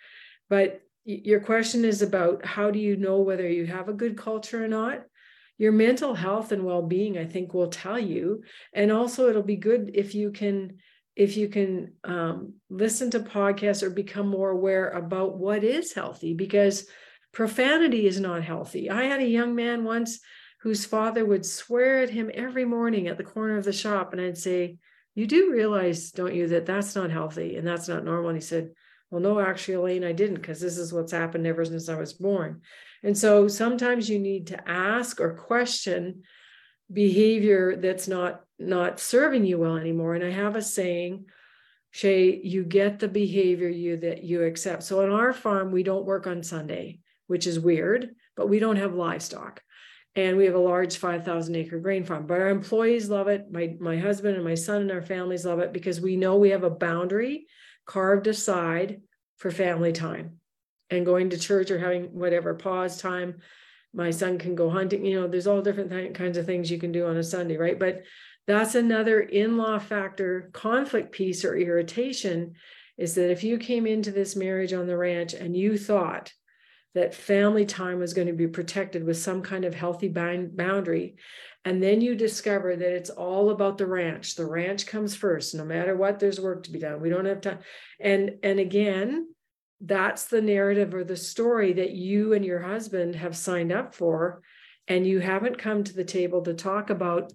But 0.48 0.80
your 1.04 1.40
question 1.40 1.84
is 1.84 2.02
about 2.02 2.44
how 2.44 2.70
do 2.70 2.78
you 2.78 2.96
know 2.96 3.20
whether 3.20 3.48
you 3.48 3.66
have 3.66 3.88
a 3.88 3.94
good 3.94 4.16
culture 4.16 4.62
or 4.64 4.68
not? 4.68 5.02
Your 5.58 5.72
mental 5.72 6.14
health 6.14 6.52
and 6.52 6.64
well-being, 6.64 7.18
I 7.18 7.26
think, 7.26 7.52
will 7.52 7.68
tell 7.68 7.98
you. 7.98 8.42
And 8.72 8.90
also, 8.90 9.28
it'll 9.28 9.42
be 9.42 9.56
good 9.56 9.90
if 9.94 10.14
you 10.14 10.30
can 10.30 10.78
if 11.16 11.36
you 11.36 11.48
can 11.48 11.92
um, 12.04 12.54
listen 12.70 13.10
to 13.10 13.20
podcasts 13.20 13.82
or 13.82 13.90
become 13.90 14.28
more 14.28 14.50
aware 14.50 14.90
about 14.90 15.36
what 15.36 15.64
is 15.64 15.92
healthy 15.92 16.32
because 16.32 16.86
profanity 17.32 18.06
is 18.06 18.20
not 18.20 18.42
healthy. 18.42 18.88
I 18.88 19.02
had 19.02 19.20
a 19.20 19.26
young 19.26 19.54
man 19.54 19.84
once 19.84 20.20
whose 20.62 20.84
father 20.84 21.24
would 21.24 21.44
swear 21.44 22.02
at 22.02 22.10
him 22.10 22.30
every 22.32 22.64
morning 22.64 23.08
at 23.08 23.18
the 23.18 23.24
corner 23.24 23.58
of 23.58 23.64
the 23.64 23.72
shop. 23.72 24.12
And 24.12 24.20
I'd 24.20 24.38
say, 24.38 24.78
You 25.14 25.26
do 25.26 25.50
realize, 25.50 26.12
don't 26.12 26.34
you, 26.34 26.48
that 26.48 26.66
that's 26.66 26.94
not 26.94 27.10
healthy 27.10 27.56
and 27.56 27.66
that's 27.66 27.88
not 27.88 28.04
normal? 28.04 28.30
And 28.30 28.36
he 28.36 28.42
said, 28.42 28.70
Well, 29.10 29.20
no, 29.20 29.40
actually, 29.40 29.74
Elaine, 29.74 30.04
I 30.04 30.12
didn't, 30.12 30.36
because 30.36 30.60
this 30.60 30.78
is 30.78 30.92
what's 30.92 31.12
happened 31.12 31.46
ever 31.46 31.64
since 31.64 31.88
I 31.88 31.96
was 31.96 32.12
born. 32.12 32.62
And 33.02 33.16
so 33.16 33.48
sometimes 33.48 34.08
you 34.08 34.18
need 34.18 34.48
to 34.48 34.68
ask 34.68 35.20
or 35.20 35.34
question 35.34 36.22
behavior 36.92 37.76
that's 37.76 38.08
not 38.08 38.42
not 38.58 39.00
serving 39.00 39.44
you 39.44 39.58
well 39.58 39.76
anymore. 39.76 40.14
And 40.14 40.24
I 40.24 40.30
have 40.30 40.54
a 40.54 40.62
saying, 40.62 41.26
Shaye, 41.94 42.40
you 42.42 42.62
get 42.64 42.98
the 42.98 43.08
behavior 43.08 43.68
you 43.68 43.96
that 43.98 44.22
you 44.22 44.42
accept. 44.42 44.82
So 44.82 45.02
on 45.02 45.10
our 45.10 45.32
farm, 45.32 45.72
we 45.72 45.82
don't 45.82 46.04
work 46.04 46.26
on 46.26 46.42
Sunday, 46.42 47.00
which 47.26 47.46
is 47.46 47.58
weird, 47.58 48.10
but 48.36 48.48
we 48.48 48.58
don't 48.58 48.76
have 48.76 48.94
livestock 48.94 49.62
and 50.16 50.36
we 50.36 50.46
have 50.46 50.54
a 50.54 50.58
large 50.58 50.96
5000 50.96 51.54
acre 51.54 51.78
grain 51.78 52.04
farm 52.04 52.26
but 52.26 52.40
our 52.40 52.48
employees 52.48 53.08
love 53.08 53.28
it. 53.28 53.50
My 53.50 53.76
my 53.80 53.96
husband 53.96 54.36
and 54.36 54.44
my 54.44 54.54
son 54.54 54.82
and 54.82 54.90
our 54.90 55.02
families 55.02 55.44
love 55.44 55.60
it 55.60 55.72
because 55.72 56.00
we 56.00 56.16
know 56.16 56.36
we 56.36 56.50
have 56.50 56.64
a 56.64 56.70
boundary 56.70 57.46
carved 57.86 58.26
aside 58.26 59.02
for 59.36 59.50
family 59.50 59.92
time 59.92 60.38
and 60.90 61.06
going 61.06 61.30
to 61.30 61.38
church 61.38 61.70
or 61.70 61.78
having 61.78 62.04
whatever 62.14 62.54
pause 62.54 63.00
time. 63.00 63.38
My 63.92 64.10
son 64.10 64.38
can 64.38 64.54
go 64.54 64.70
hunting 64.70 65.04
you 65.04 65.20
know 65.20 65.28
there's 65.28 65.46
all 65.46 65.62
different 65.62 65.90
th- 65.90 66.14
kinds 66.14 66.36
of 66.36 66.46
things 66.46 66.70
you 66.70 66.78
can 66.78 66.92
do 66.92 67.06
on 67.06 67.16
a 67.16 67.22
sunday 67.22 67.56
right? 67.56 67.78
But 67.78 68.02
that's 68.46 68.74
another 68.74 69.20
in-law 69.20 69.78
factor 69.78 70.50
conflict 70.52 71.12
piece 71.12 71.44
or 71.44 71.56
irritation 71.56 72.54
is 72.98 73.14
that 73.14 73.30
if 73.30 73.44
you 73.44 73.58
came 73.58 73.86
into 73.86 74.10
this 74.10 74.36
marriage 74.36 74.72
on 74.72 74.86
the 74.86 74.96
ranch 74.96 75.34
and 75.34 75.56
you 75.56 75.78
thought 75.78 76.32
that 76.94 77.14
family 77.14 77.64
time 77.64 77.98
was 77.98 78.14
going 78.14 78.26
to 78.26 78.32
be 78.32 78.48
protected 78.48 79.04
with 79.04 79.16
some 79.16 79.42
kind 79.42 79.64
of 79.64 79.74
healthy 79.74 80.08
boundary. 80.08 81.16
And 81.64 81.82
then 81.82 82.00
you 82.00 82.14
discover 82.14 82.74
that 82.74 82.92
it's 82.92 83.10
all 83.10 83.50
about 83.50 83.78
the 83.78 83.86
ranch. 83.86 84.34
The 84.34 84.46
ranch 84.46 84.86
comes 84.86 85.14
first, 85.14 85.54
no 85.54 85.64
matter 85.64 85.96
what, 85.96 86.18
there's 86.18 86.40
work 86.40 86.64
to 86.64 86.72
be 86.72 86.78
done. 86.78 87.00
We 87.00 87.10
don't 87.10 87.26
have 87.26 87.42
time. 87.42 87.58
And, 88.00 88.38
and 88.42 88.58
again, 88.58 89.28
that's 89.80 90.24
the 90.24 90.42
narrative 90.42 90.94
or 90.94 91.04
the 91.04 91.16
story 91.16 91.74
that 91.74 91.92
you 91.92 92.32
and 92.32 92.44
your 92.44 92.60
husband 92.60 93.14
have 93.16 93.36
signed 93.36 93.72
up 93.72 93.94
for. 93.94 94.42
And 94.88 95.06
you 95.06 95.20
haven't 95.20 95.58
come 95.58 95.84
to 95.84 95.94
the 95.94 96.04
table 96.04 96.42
to 96.42 96.54
talk 96.54 96.90
about, 96.90 97.32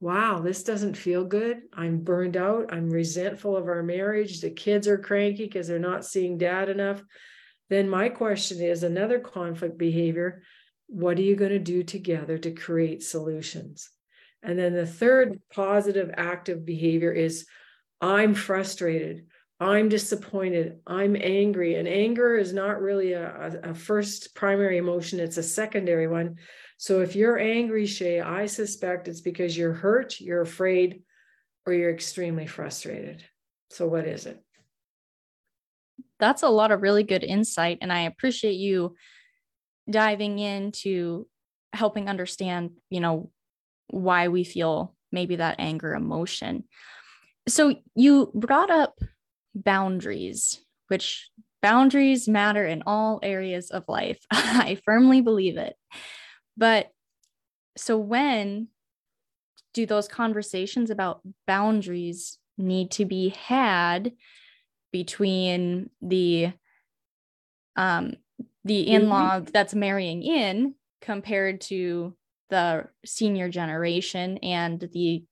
wow, 0.00 0.40
this 0.40 0.62
doesn't 0.62 0.96
feel 0.96 1.24
good. 1.24 1.58
I'm 1.72 1.98
burned 1.98 2.36
out. 2.36 2.72
I'm 2.72 2.88
resentful 2.88 3.56
of 3.56 3.66
our 3.66 3.82
marriage. 3.82 4.40
The 4.40 4.50
kids 4.50 4.88
are 4.88 4.98
cranky 4.98 5.44
because 5.44 5.68
they're 5.68 5.78
not 5.78 6.06
seeing 6.06 6.38
dad 6.38 6.68
enough 6.68 7.02
then 7.70 7.88
my 7.88 8.08
question 8.08 8.60
is 8.60 8.82
another 8.82 9.18
conflict 9.18 9.78
behavior 9.78 10.42
what 10.86 11.18
are 11.18 11.22
you 11.22 11.36
going 11.36 11.50
to 11.50 11.58
do 11.58 11.82
together 11.82 12.38
to 12.38 12.50
create 12.50 13.02
solutions? 13.02 13.90
And 14.42 14.58
then 14.58 14.74
the 14.74 14.86
third 14.86 15.40
positive 15.52 16.10
active 16.16 16.64
behavior 16.64 17.10
is 17.10 17.46
I'm 18.00 18.34
frustrated, 18.34 19.26
I'm 19.58 19.88
disappointed, 19.88 20.80
I'm 20.86 21.16
angry. 21.18 21.76
And 21.76 21.88
anger 21.88 22.36
is 22.36 22.52
not 22.52 22.82
really 22.82 23.12
a, 23.14 23.60
a, 23.62 23.74
first 23.74 24.34
primary 24.34 24.76
emotion, 24.76 25.20
it's 25.20 25.38
a 25.38 25.42
secondary 25.42 26.06
one. 26.06 26.36
So 26.76 27.00
if 27.00 27.16
you're 27.16 27.38
angry, 27.38 27.84
Shaye, 27.84 28.24
I 28.24 28.46
suspect 28.46 29.08
it's 29.08 29.22
because 29.22 29.56
you're 29.56 29.72
hurt, 29.72 30.20
you're 30.20 30.42
afraid, 30.42 31.02
or 31.64 31.72
you're 31.72 31.94
extremely 31.94 32.46
frustrated. 32.46 33.24
So 33.70 33.88
what 33.88 34.06
is 34.06 34.26
it? 34.26 34.43
That's 36.18 36.42
a 36.42 36.48
lot 36.48 36.72
of 36.72 36.82
really 36.82 37.02
good 37.02 37.24
insight. 37.24 37.78
And 37.80 37.92
I 37.92 38.02
appreciate 38.02 38.54
you 38.54 38.94
diving 39.90 40.38
into 40.38 41.26
helping 41.72 42.08
understand, 42.08 42.70
you 42.90 43.00
know, 43.00 43.30
why 43.88 44.28
we 44.28 44.44
feel 44.44 44.94
maybe 45.12 45.36
that 45.36 45.56
anger 45.58 45.94
emotion. 45.94 46.64
So 47.48 47.76
you 47.94 48.30
brought 48.34 48.70
up 48.70 48.98
boundaries, 49.54 50.60
which 50.88 51.30
boundaries 51.62 52.28
matter 52.28 52.66
in 52.66 52.82
all 52.86 53.20
areas 53.22 53.70
of 53.70 53.84
life. 53.88 54.18
I 54.30 54.78
firmly 54.84 55.20
believe 55.20 55.56
it. 55.56 55.76
But 56.56 56.90
so 57.76 57.98
when 57.98 58.68
do 59.72 59.86
those 59.86 60.08
conversations 60.08 60.90
about 60.90 61.20
boundaries 61.46 62.38
need 62.56 62.92
to 62.92 63.04
be 63.04 63.30
had 63.30 64.12
between 64.94 65.90
the 66.02 66.52
um 67.74 68.12
the 68.64 68.82
in-law 68.82 69.40
that's 69.40 69.74
marrying 69.74 70.22
in 70.22 70.72
compared 71.00 71.60
to 71.60 72.14
the 72.48 72.86
senior 73.04 73.48
generation 73.48 74.38
and 74.38 74.88
the 74.92 75.24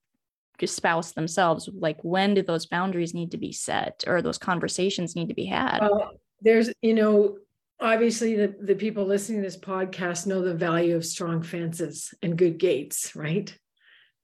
spouse 0.65 1.13
themselves 1.13 1.69
like 1.73 1.97
when 2.01 2.33
do 2.33 2.41
those 2.41 2.65
boundaries 2.65 3.13
need 3.13 3.31
to 3.31 3.37
be 3.37 3.53
set 3.53 4.03
or 4.05 4.21
those 4.21 4.37
conversations 4.37 5.15
need 5.15 5.29
to 5.29 5.33
be 5.33 5.45
had? 5.45 5.79
Well, 5.79 6.11
there's 6.41 6.69
you 6.81 6.93
know 6.93 7.37
obviously 7.79 8.35
the, 8.35 8.53
the 8.61 8.75
people 8.75 9.05
listening 9.05 9.41
to 9.41 9.47
this 9.47 9.57
podcast 9.57 10.27
know 10.27 10.41
the 10.41 10.53
value 10.53 10.97
of 10.97 11.05
strong 11.05 11.41
fences 11.41 12.13
and 12.21 12.37
good 12.37 12.57
gates 12.57 13.15
right 13.15 13.57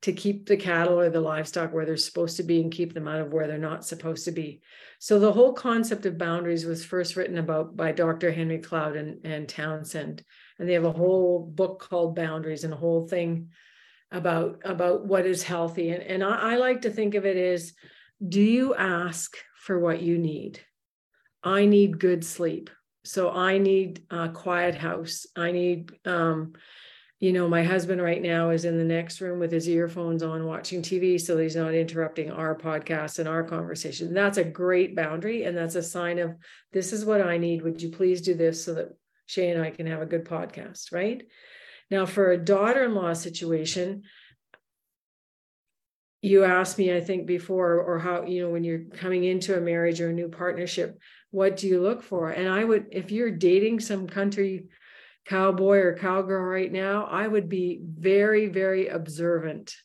to 0.01 0.13
keep 0.13 0.45
the 0.45 0.57
cattle 0.57 0.99
or 0.99 1.09
the 1.09 1.19
livestock 1.19 1.73
where 1.73 1.85
they're 1.85 1.97
supposed 1.97 2.37
to 2.37 2.43
be 2.43 2.61
and 2.61 2.71
keep 2.71 2.93
them 2.93 3.07
out 3.07 3.19
of 3.19 3.33
where 3.33 3.47
they're 3.47 3.57
not 3.57 3.85
supposed 3.85 4.25
to 4.25 4.31
be. 4.31 4.61
So 4.99 5.19
the 5.19 5.31
whole 5.31 5.53
concept 5.53 6.05
of 6.05 6.17
boundaries 6.17 6.65
was 6.65 6.85
first 6.85 7.15
written 7.15 7.37
about 7.37 7.75
by 7.75 7.91
Dr. 7.91 8.31
Henry 8.31 8.59
Cloud 8.59 8.95
and, 8.95 9.25
and 9.25 9.47
Townsend. 9.47 10.23
And 10.57 10.69
they 10.69 10.73
have 10.73 10.85
a 10.85 10.91
whole 10.91 11.45
book 11.45 11.85
called 11.89 12.15
Boundaries 12.15 12.63
and 12.63 12.73
a 12.73 12.77
whole 12.77 13.07
thing 13.07 13.49
about, 14.11 14.61
about 14.63 15.05
what 15.05 15.25
is 15.25 15.43
healthy. 15.43 15.89
And, 15.89 16.03
and 16.03 16.23
I, 16.23 16.53
I 16.53 16.55
like 16.55 16.81
to 16.83 16.89
think 16.89 17.15
of 17.15 17.25
it 17.25 17.37
as 17.37 17.73
do 18.25 18.41
you 18.41 18.75
ask 18.75 19.35
for 19.55 19.79
what 19.79 20.01
you 20.01 20.17
need? 20.17 20.61
I 21.43 21.65
need 21.65 21.99
good 21.99 22.23
sleep. 22.23 22.69
So 23.03 23.31
I 23.31 23.57
need 23.57 24.03
a 24.09 24.29
quiet 24.29 24.75
house. 24.75 25.25
I 25.35 25.51
need 25.51 25.91
um, 26.05 26.53
you 27.19 27.33
know, 27.33 27.49
my 27.49 27.63
husband 27.63 28.01
right 28.01 28.21
now 28.21 28.49
is 28.49 28.63
in 28.63 28.77
the 28.77 28.83
next 28.83 29.19
room 29.19 29.39
with 29.39 29.51
his 29.51 29.67
earphones 29.67 30.23
on 30.23 30.45
watching 30.45 30.81
TV 30.81 31.19
so 31.19 31.38
he's 31.38 31.55
not 31.55 31.73
interrupting 31.73 32.31
our 32.31 32.57
podcast 32.57 33.19
and 33.19 33.27
our 33.27 33.43
conversation. 33.43 34.13
That's 34.13 34.38
a 34.38 34.43
great 34.43 34.95
boundary. 34.95 35.43
And 35.43 35.57
that's 35.57 35.75
a 35.75 35.83
sign 35.83 36.19
of 36.19 36.35
this 36.71 36.93
is 36.93 37.03
what 37.03 37.21
I 37.21 37.38
need. 37.38 37.61
Would 37.61 37.81
you 37.81 37.89
please 37.89 38.21
do 38.21 38.35
this 38.35 38.63
so 38.63 38.73
that 38.75 38.97
Shaye 39.27 39.53
and 39.53 39.61
I 39.61 39.69
can 39.69 39.85
have 39.88 40.01
a 40.01 40.05
good 40.05 40.23
podcast? 40.23 40.93
Right. 40.93 41.23
Now, 41.91 42.05
for 42.05 42.31
a 42.31 42.38
daughter 42.38 42.85
in 42.85 42.95
law 42.95 43.11
situation, 43.11 44.03
you 46.21 46.45
asked 46.45 46.77
me, 46.77 46.95
I 46.95 47.01
think, 47.01 47.25
before, 47.25 47.79
or 47.81 47.99
how, 47.99 48.23
you 48.23 48.41
know, 48.41 48.49
when 48.49 48.63
you're 48.63 48.83
coming 48.93 49.23
into 49.23 49.57
a 49.57 49.61
marriage 49.61 49.99
or 49.99 50.09
a 50.09 50.13
new 50.13 50.29
partnership, 50.29 50.99
what 51.31 51.57
do 51.57 51.67
you 51.67 51.81
look 51.81 52.03
for? 52.03 52.29
And 52.29 52.47
I 52.47 52.63
would, 52.63 52.88
if 52.91 53.11
you're 53.11 53.31
dating 53.31 53.79
some 53.79 54.07
country 54.07 54.65
cowboy 55.25 55.77
or 55.77 55.95
cowgirl 55.95 56.43
right 56.43 56.71
now, 56.71 57.05
I 57.05 57.27
would 57.27 57.49
be 57.49 57.81
very, 57.83 58.47
very 58.47 58.88
observant 58.88 59.75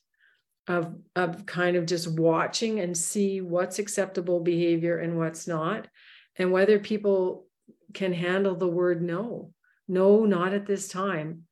of, 0.66 0.94
of 1.14 1.44
kind 1.46 1.76
of 1.76 1.86
just 1.86 2.08
watching 2.08 2.80
and 2.80 2.96
see 2.96 3.40
what's 3.40 3.78
acceptable 3.78 4.40
behavior 4.40 4.98
and 4.98 5.18
what's 5.18 5.46
not, 5.46 5.88
and 6.36 6.50
whether 6.50 6.78
people 6.78 7.46
can 7.92 8.12
handle 8.12 8.54
the 8.56 8.68
word 8.68 9.02
no. 9.02 9.52
No, 9.86 10.24
not 10.24 10.54
at 10.54 10.66
this 10.66 10.88
time. 10.88 11.42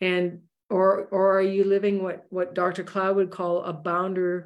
And 0.00 0.42
or 0.72 1.06
or 1.10 1.38
are 1.38 1.42
you 1.42 1.64
living 1.64 2.02
what 2.02 2.24
what 2.30 2.54
Dr. 2.54 2.82
Cloud 2.82 3.16
would 3.16 3.30
call 3.30 3.62
a 3.62 3.72
boundary 3.72 4.44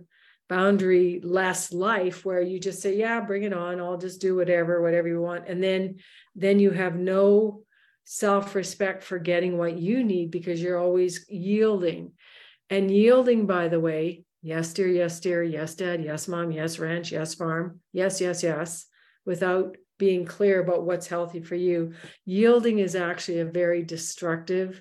boundary 0.49 1.21
less 1.25 1.73
life 1.73 2.25
where 2.25 2.41
you 2.41 2.61
just 2.61 2.81
say 2.81 2.97
yeah 2.97 3.21
bring 3.21 3.45
it 3.45 3.53
on 3.53 3.81
I'll 3.81 3.97
just 3.97 4.21
do 4.21 4.37
whatever 4.37 4.81
whatever 4.83 5.09
you 5.09 5.21
want 5.21 5.49
and 5.49 5.63
then 5.63 5.97
then 6.35 6.61
you 6.61 6.71
have 6.71 6.97
no 6.97 7.63
self-respect 8.07 9.03
for 9.03 9.19
getting 9.19 9.59
what 9.59 9.77
you 9.77 10.05
need 10.05 10.31
because 10.31 10.63
you're 10.63 10.79
always 10.79 11.27
yielding. 11.29 12.13
And 12.71 12.91
yielding 12.91 13.47
by 13.47 13.69
the 13.69 13.81
way 13.81 14.25
yes 14.43 14.73
dear 14.73 14.89
yes 14.89 15.19
dear 15.19 15.43
yes 15.43 15.75
dad 15.75 16.05
yes 16.05 16.29
mom 16.29 16.53
yes 16.53 16.79
ranch 16.79 17.11
yes 17.11 17.35
farm 17.35 17.81
yes 17.93 18.21
yes 18.21 18.45
yes 18.45 18.87
without 19.25 19.77
being 19.99 20.25
clear 20.25 20.61
about 20.61 20.85
what's 20.85 21.09
healthy 21.09 21.41
for 21.41 21.57
you. 21.57 21.95
Yielding 22.25 22.79
is 22.79 22.95
actually 22.95 23.41
a 23.41 23.45
very 23.45 23.83
destructive 23.83 24.81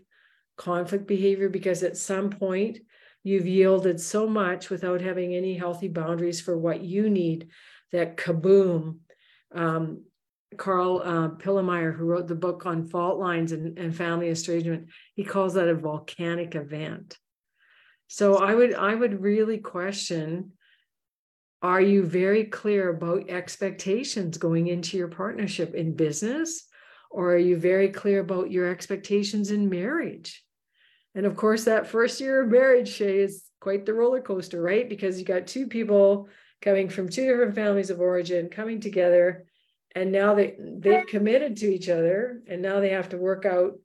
conflict 0.57 1.07
behavior 1.07 1.49
because 1.49 1.83
at 1.83 1.97
some 1.97 2.29
point 2.29 2.77
you've 3.23 3.47
yielded 3.47 3.99
so 3.99 4.27
much 4.27 4.69
without 4.69 5.01
having 5.01 5.33
any 5.33 5.57
healthy 5.57 5.87
boundaries 5.87 6.41
for 6.41 6.57
what 6.57 6.81
you 6.81 7.09
need 7.09 7.47
that 7.91 8.17
kaboom 8.17 8.99
um, 9.53 10.03
Karl 10.57 11.01
uh, 11.03 11.29
Pillemer, 11.29 11.95
who 11.95 12.05
wrote 12.05 12.27
the 12.27 12.35
book 12.35 12.65
on 12.65 12.87
fault 12.87 13.19
lines 13.19 13.51
and, 13.51 13.77
and 13.77 13.95
family 13.95 14.29
estrangement, 14.29 14.87
he 15.15 15.23
calls 15.23 15.53
that 15.53 15.67
a 15.67 15.75
volcanic 15.75 16.55
event. 16.55 17.17
So 18.07 18.35
I 18.35 18.53
would 18.53 18.73
I 18.73 18.93
would 18.93 19.21
really 19.21 19.57
question 19.57 20.51
are 21.61 21.81
you 21.81 22.03
very 22.03 22.43
clear 22.43 22.89
about 22.89 23.29
expectations 23.29 24.37
going 24.37 24.67
into 24.67 24.97
your 24.97 25.07
partnership 25.07 25.73
in 25.73 25.95
business 25.95 26.65
or 27.09 27.33
are 27.33 27.39
you 27.39 27.57
very 27.57 27.89
clear 27.89 28.19
about 28.19 28.51
your 28.51 28.69
expectations 28.69 29.49
in 29.49 29.69
marriage 29.69 30.45
and 31.15 31.25
of 31.25 31.37
course, 31.37 31.63
that 31.63 31.87
first 31.87 32.19
year 32.19 32.43
of 32.43 32.49
marriage, 32.49 32.89
Shaye, 32.89 33.23
is 33.23 33.45
quite 33.61 33.85
the 33.85 33.93
roller 33.93 34.21
coaster, 34.21 34.61
right? 34.61 34.87
Because 34.87 35.17
you 35.17 35.25
got 35.25 35.47
two 35.47 35.65
people 35.65 36.27
coming 36.61 36.89
from 36.89 37.07
two 37.07 37.25
different 37.25 37.55
families 37.55 37.89
of 37.89 38.01
origin 38.01 38.49
coming 38.49 38.81
together, 38.81 39.45
and 39.95 40.11
now 40.11 40.35
they 40.35 40.55
they've 40.59 41.07
committed 41.07 41.57
to 41.57 41.73
each 41.73 41.89
other, 41.89 42.41
and 42.47 42.61
now 42.61 42.79
they 42.79 42.89
have 42.89 43.09
to 43.09 43.17
work 43.17 43.45
out 43.45 43.79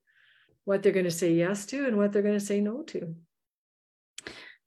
what 0.65 0.83
they're 0.83 0.93
going 0.93 1.05
to 1.05 1.11
say 1.11 1.33
yes 1.33 1.65
to 1.67 1.87
and 1.87 1.97
what 1.97 2.13
they're 2.13 2.23
going 2.23 2.39
to 2.39 2.45
say 2.45 2.61
no 2.61 2.83
to. 2.83 3.15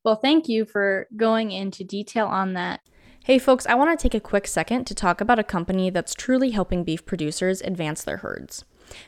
Well, 0.03 0.15
thank 0.15 0.49
you 0.49 0.65
for 0.65 1.07
going 1.15 1.51
into 1.51 1.83
detail 1.83 2.27
on 2.27 2.53
that. 2.53 2.81
Hey, 3.23 3.39
folks, 3.39 3.65
I 3.65 3.75
want 3.75 3.97
to 3.97 4.03
take 4.03 4.13
a 4.13 4.19
quick 4.19 4.47
second 4.47 4.85
to 4.87 4.95
talk 4.95 5.21
about 5.21 5.39
a 5.39 5.43
company 5.43 5.89
that's 5.89 6.13
truly 6.13 6.51
helping 6.51 6.83
beef 6.83 7.05
producers 7.05 7.61
advance 7.61 8.03
their 8.03 8.17
herds. 8.17 8.65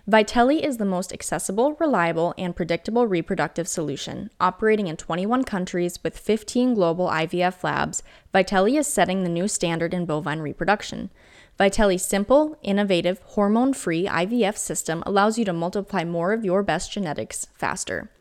Vytelle 0.10 0.58
is 0.58 0.78
the 0.78 0.86
most 0.86 1.12
accessible, 1.12 1.76
reliable, 1.82 2.34
and 2.38 2.56
predictable 2.56 3.08
reproductive 3.08 3.68
solution. 3.68 4.30
Operating 4.40 4.88
in 4.88 4.96
21 4.96 5.44
countries 5.44 6.00
with 6.02 6.18
15 6.18 6.74
global 6.74 7.10
IVF 7.10 7.62
labs, 7.62 8.02
Vytelle 8.34 8.80
is 8.80 8.88
setting 8.88 9.24
the 9.24 9.30
new 9.30 9.50
standard 9.50 9.94
in 9.94 10.06
bovine 10.06 10.40
reproduction. 10.40 11.10
Vytelle's 11.58 12.04
simple, 12.04 12.58
innovative, 12.64 13.20
hormone 13.24 13.74
free 13.74 14.08
IVF 14.08 14.58
system 14.58 15.02
allows 15.06 15.40
you 15.40 15.46
to 15.46 15.54
multiply 15.54 16.04
more 16.04 16.34
of 16.34 16.44
your 16.44 16.62
best 16.64 16.92
genetics 16.92 17.48
faster. 17.56 18.12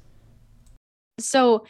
So, 1.19 1.65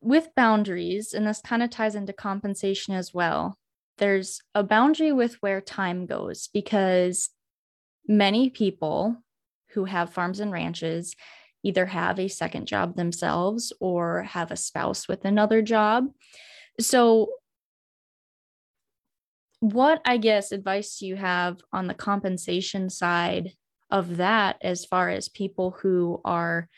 with 0.00 0.28
boundaries, 0.34 1.12
and 1.12 1.26
this 1.26 1.40
kind 1.42 1.62
of 1.62 1.70
ties 1.70 1.94
into 1.94 2.12
compensation 2.12 2.94
as 2.94 3.12
well, 3.12 3.58
there's 3.98 4.40
a 4.54 4.62
boundary 4.62 5.12
with 5.12 5.34
where 5.40 5.60
time 5.60 6.06
goes 6.06 6.48
because 6.52 7.30
many 8.08 8.50
people 8.50 9.16
who 9.70 9.84
have 9.84 10.12
farms 10.12 10.40
and 10.40 10.52
ranches 10.52 11.14
either 11.62 11.86
have 11.86 12.18
a 12.18 12.28
second 12.28 12.66
job 12.66 12.96
themselves 12.96 13.72
or 13.80 14.22
have 14.22 14.50
a 14.50 14.56
spouse 14.56 15.08
with 15.08 15.24
another 15.24 15.62
job. 15.62 16.06
So, 16.80 17.28
what 19.72 20.02
I 20.04 20.18
guess 20.18 20.52
advice 20.52 20.98
do 20.98 21.06
you 21.06 21.16
have 21.16 21.58
on 21.72 21.86
the 21.86 21.94
compensation 21.94 22.90
side 22.90 23.52
of 23.90 24.18
that 24.18 24.56
as 24.60 24.84
far 24.84 25.08
as 25.08 25.28
people 25.28 25.76
who 25.80 26.20
are 26.24 26.68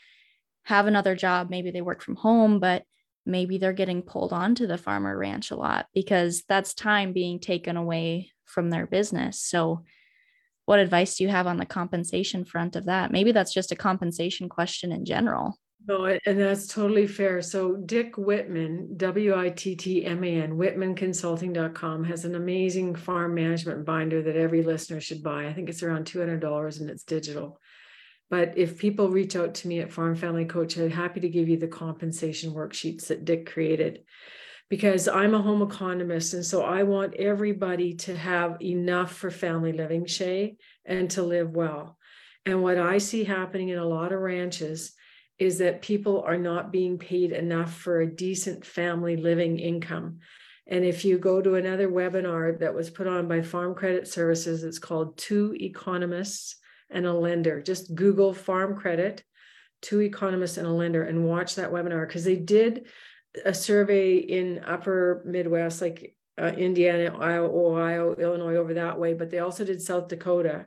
have 0.65 0.87
another 0.87 1.17
job, 1.17 1.51
maybe 1.51 1.71
they 1.71 1.81
work 1.81 2.03
from 2.03 2.17
home, 2.17 2.61
but 2.61 2.85
maybe 3.25 3.59
they're 3.59 3.73
getting 3.73 4.03
pulled 4.03 4.33
onto 4.33 4.67
the 4.67 4.79
farmer 4.79 5.19
ranch 5.19 5.51
a 5.51 5.57
lot 5.57 5.87
because 5.95 6.45
that's 6.49 6.75
time 6.75 7.13
being 7.13 7.41
taken 7.41 7.77
away 7.77 8.31
from 8.45 8.71
their 8.71 8.87
business. 8.87 9.41
So, 9.41 9.83
what 10.65 10.79
advice 10.79 11.17
do 11.17 11.25
you 11.25 11.31
have 11.31 11.47
on 11.47 11.59
the 11.59 11.67
compensation 11.67 12.45
front 12.45 12.77
of 12.77 12.87
that? 12.87 13.13
Maybe 13.13 13.33
that's 13.33 13.55
just 13.55 13.73
a 13.73 13.77
compensation 13.77 14.49
question 14.49 14.93
in 14.93 15.05
general. 15.05 15.59
No, 15.89 16.05
and 16.05 16.41
that's 16.41 16.67
totally 16.67 17.07
fair. 17.07 17.41
So 17.43 17.77
Dick 17.77 18.19
Whitman, 18.19 18.97
Wittman, 18.97 20.53
WittmanConsulting.com 20.57 22.05
has 22.05 22.25
an 22.25 22.35
amazing 22.35 22.97
farm 22.97 23.35
management 23.35 23.85
binder 23.85 24.21
that 24.23 24.37
every 24.37 24.65
listener 24.65 25.01
should 25.01 25.23
buy. 25.23 25.47
I 25.47 25.53
think 25.53 25.69
it's 25.69 25.85
around 25.85 26.07
$200 26.07 26.81
and 26.81 26.91
it's 26.91 27.05
digital. 27.05 27.61
But 28.31 28.59
if 28.59 28.79
people 28.79 29.11
reach 29.11 29.37
out 29.37 29.55
to 29.55 29.69
me 29.69 29.79
at 29.79 29.93
Farm 29.93 30.17
Family 30.17 30.45
Coach, 30.45 30.77
I'm 30.77 30.91
happy 30.91 31.21
to 31.21 31.29
give 31.29 31.49
you 31.49 31.57
the 31.57 31.69
compensation 31.69 32.53
worksheets 32.53 33.07
that 33.07 33.25
Dick 33.25 33.49
created 33.49 34.03
because 34.69 35.07
I'm 35.07 35.35
a 35.35 35.43
home 35.43 35.63
economist. 35.63 36.35
And 36.35 36.45
so 36.45 36.65
I 36.65 36.83
want 36.83 37.15
everybody 37.15 37.95
to 37.95 38.17
have 38.17 38.61
enough 38.61 39.13
for 39.13 39.31
family 39.31 39.73
living, 39.73 40.07
Shaye, 40.07 40.57
and 40.85 41.09
to 41.11 41.23
live 41.23 41.55
well. 41.55 41.97
And 42.45 42.61
what 42.65 42.77
I 42.77 42.99
see 42.99 43.23
happening 43.23 43.69
in 43.69 43.79
a 43.79 43.87
lot 43.87 44.11
of 44.13 44.19
ranches 44.19 44.96
is 45.39 45.59
that 45.59 45.83
people 45.83 46.23
are 46.23 46.39
not 46.39 46.73
being 46.73 46.99
paid 46.99 47.33
enough 47.33 47.75
for 47.75 48.01
a 48.01 48.07
decent 48.07 48.65
family 48.65 49.17
living 49.17 49.59
income. 49.59 50.19
And 50.67 50.85
if 50.85 51.05
you 51.05 51.19
go 51.19 51.41
to 51.41 51.55
another 51.55 51.89
webinar 51.89 52.59
that 52.59 52.75
was 52.75 52.91
put 52.91 53.07
on 53.07 53.29
by 53.29 53.43
Farm 53.43 53.75
Credit 53.75 54.09
Services, 54.09 54.65
it's 54.65 54.79
called 54.79 55.17
Two 55.17 55.55
Economists 55.61 56.57
and 56.91 57.07
a 57.07 57.13
lender. 57.13 57.61
Just 57.61 57.95
Google 57.95 58.33
farm 58.33 58.77
credit, 58.77 59.23
two 59.83 60.01
economists 60.01 60.57
and 60.57 60.67
a 60.67 60.73
lender, 60.73 61.03
and 61.03 61.25
watch 61.25 61.57
that 61.57 61.71
webinar 61.71 62.07
because 62.07 62.25
they 62.25 62.37
did 62.37 62.87
a 63.45 63.53
survey 63.53 64.17
in 64.17 64.63
upper 64.65 65.23
Midwest, 65.27 65.83
like 65.83 66.17
uh, 66.41 66.47
Indiana, 66.47 67.15
Ohio, 67.15 68.15
Illinois, 68.15 68.57
over 68.57 68.75
that 68.75 68.99
way, 68.99 69.15
but 69.15 69.31
they 69.31 69.39
also 69.39 69.65
did 69.65 69.83
South 69.83 70.09
Dakota. 70.09 70.67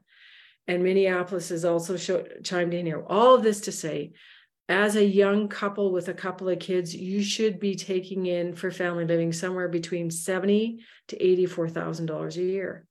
And 0.67 0.83
Minneapolis 0.83 1.51
is 1.51 1.65
also 1.65 1.97
show, 1.97 2.25
chimed 2.43 2.73
in 2.73 2.85
here. 2.85 3.03
All 3.07 3.35
of 3.35 3.43
this 3.43 3.61
to 3.61 3.71
say, 3.71 4.13
as 4.69 4.95
a 4.95 5.03
young 5.03 5.49
couple 5.49 5.91
with 5.91 6.07
a 6.07 6.13
couple 6.13 6.47
of 6.47 6.59
kids, 6.59 6.95
you 6.95 7.21
should 7.23 7.59
be 7.59 7.75
taking 7.75 8.27
in 8.27 8.53
for 8.53 8.71
family 8.71 9.05
living 9.05 9.33
somewhere 9.33 9.67
between 9.67 10.11
seventy 10.11 10.85
to 11.09 11.21
eighty-four 11.21 11.67
thousand 11.69 12.05
dollars 12.05 12.37
a 12.37 12.43
year. 12.43 12.85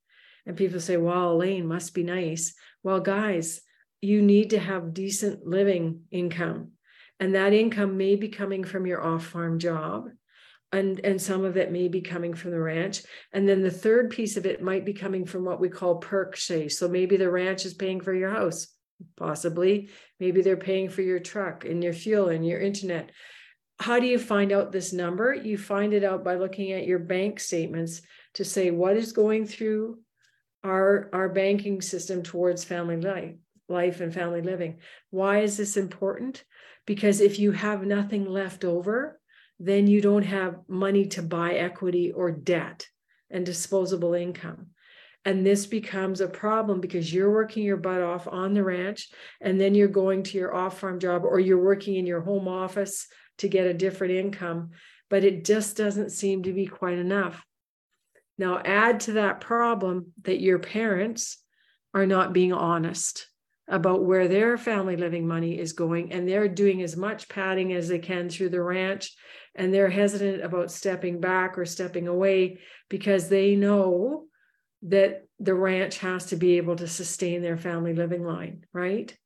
And 0.45 0.57
people 0.57 0.81
say, 0.81 0.97
"Wow, 0.97 1.33
Elaine 1.33 1.67
must 1.67 1.95
be 1.95 2.03
nice." 2.03 2.55
Well, 2.83 3.01
guys, 3.01 3.62
you 4.01 4.23
need 4.23 4.51
to 4.51 4.59
have 4.59 4.95
decent 4.95 5.47
living 5.47 6.03
income 6.11 6.73
And 7.21 7.35
that 7.35 7.53
income 7.53 7.97
may 7.97 8.17
be 8.17 8.29
coming 8.29 8.64
from 8.64 8.87
your 8.87 9.03
off 9.03 9.27
farm 9.27 9.59
job. 9.59 10.09
And, 10.71 11.01
and 11.03 11.21
some 11.21 11.45
of 11.45 11.57
it 11.57 11.73
may 11.73 11.88
be 11.88 12.03
coming 12.03 12.35
from 12.35 12.51
the 12.51 12.61
ranch. 12.61 13.03
And 13.33 13.49
then 13.49 13.62
the 13.62 13.71
third 13.71 14.11
piece 14.11 14.37
of 14.37 14.45
it 14.45 14.62
might 14.62 14.85
be 14.85 14.93
coming 14.93 15.25
from 15.25 15.45
what 15.45 15.61
we 15.61 15.69
call 15.69 15.97
perk 15.97 16.33
purchase. 16.33 16.79
So 16.79 16.88
maybe 16.88 17.17
the 17.17 17.31
ranch 17.31 17.64
is 17.64 17.75
paying 17.75 18.01
for 18.01 18.14
your 18.14 18.31
house, 18.31 18.69
possibly. 19.17 19.91
Maybe 20.21 20.43
they're 20.43 20.57
paying 20.57 20.89
for 20.89 21.03
your 21.03 21.21
truck 21.21 21.65
and 21.65 21.83
your 21.83 21.93
fuel 21.93 22.29
and 22.29 22.47
your 22.47 22.61
internet. 22.61 23.11
How 23.81 24.01
do 24.01 24.07
you 24.07 24.19
find 24.19 24.53
out 24.53 24.73
this 24.73 24.93
number? 24.93 25.33
You 25.35 25.57
find 25.57 25.93
it 25.93 26.03
out 26.03 26.25
by 26.25 26.35
looking 26.35 26.73
at 26.73 26.87
your 26.87 26.99
bank 26.99 27.39
statements 27.39 28.03
to 28.35 28.45
say 28.45 28.71
what 28.71 28.97
is 28.97 29.13
going 29.13 29.47
through 29.47 29.99
our, 30.65 31.09
our 31.13 31.29
banking 31.29 31.81
system 31.81 32.23
towards 32.23 32.65
family 32.65 32.97
life, 32.97 33.35
life 33.69 34.01
and 34.01 34.13
family 34.13 34.43
living. 34.43 34.79
Why 35.11 35.41
is 35.41 35.57
this 35.57 35.77
important? 35.77 36.45
Because 36.87 37.21
if 37.21 37.39
you 37.39 37.53
have 37.53 37.85
nothing 37.85 38.25
left 38.25 38.65
over, 38.65 39.21
then 39.61 39.87
you 39.87 40.01
don't 40.01 40.25
have 40.25 40.57
money 40.69 41.07
to 41.07 41.23
buy 41.23 41.55
equity 41.55 42.13
or 42.13 42.31
debt 42.31 42.87
and 43.31 43.45
disposable 43.45 44.15
income. 44.15 44.69
And 45.25 45.45
this 45.45 45.67
becomes 45.67 46.21
a 46.21 46.29
problem 46.29 46.81
because 46.81 47.13
you're 47.13 47.33
working 47.33 47.65
your 47.65 47.77
butt 47.77 48.01
off 48.01 48.27
on 48.27 48.55
the 48.55 48.65
ranch 48.65 49.11
and 49.41 49.61
then 49.61 49.75
you're 49.75 49.89
going 49.89 50.23
to 50.25 50.39
your 50.39 50.55
off 50.55 50.79
farm 50.79 50.99
job 51.01 51.25
or 51.25 51.39
you're 51.39 51.63
working 51.63 51.97
in 51.97 52.07
your 52.07 52.21
home 52.21 52.49
office 52.49 53.07
to 53.39 53.49
get 53.49 53.67
a 53.67 53.75
different 53.75 54.15
income. 54.15 54.71
But 55.11 55.25
it 55.25 55.45
just 55.45 55.77
doesn't 55.77 56.11
seem 56.11 56.45
to 56.45 56.53
be 56.53 56.67
quite 56.67 56.99
enough. 56.99 57.45
Now, 58.39 58.61
add 58.65 59.01
to 59.01 59.13
that 59.15 59.41
problem 59.41 60.13
that 60.23 60.41
your 60.41 60.61
parents 60.61 61.39
are 61.93 62.07
not 62.07 62.33
being 62.33 62.53
honest 62.53 63.27
about 63.67 64.05
where 64.05 64.29
their 64.29 64.57
family 64.57 64.97
living 64.97 65.27
money 65.27 65.59
is 65.59 65.73
going, 65.73 66.13
and 66.13 66.27
they're 66.27 66.49
doing 66.49 66.83
as 66.83 66.97
much 66.97 67.29
padding 67.29 67.73
as 67.73 67.89
they 67.89 67.99
can 67.99 68.29
through 68.29 68.49
the 68.49 68.63
ranch, 68.63 69.15
and 69.55 69.75
they're 69.75 69.91
hesitant 69.91 70.43
about 70.43 70.71
stepping 70.71 71.21
back 71.21 71.59
or 71.59 71.67
stepping 71.67 72.09
away 72.09 72.59
because 72.89 73.29
they 73.29 73.57
know 73.57 74.25
that 74.83 75.27
the 75.38 75.55
ranch 75.55 75.99
has 75.99 76.27
to 76.27 76.37
be 76.37 76.57
able 76.57 76.77
to 76.77 76.87
sustain 76.87 77.43
their 77.43 77.57
family 77.57 77.95
living 77.95 78.25
line, 78.25 78.64
right? 78.73 79.17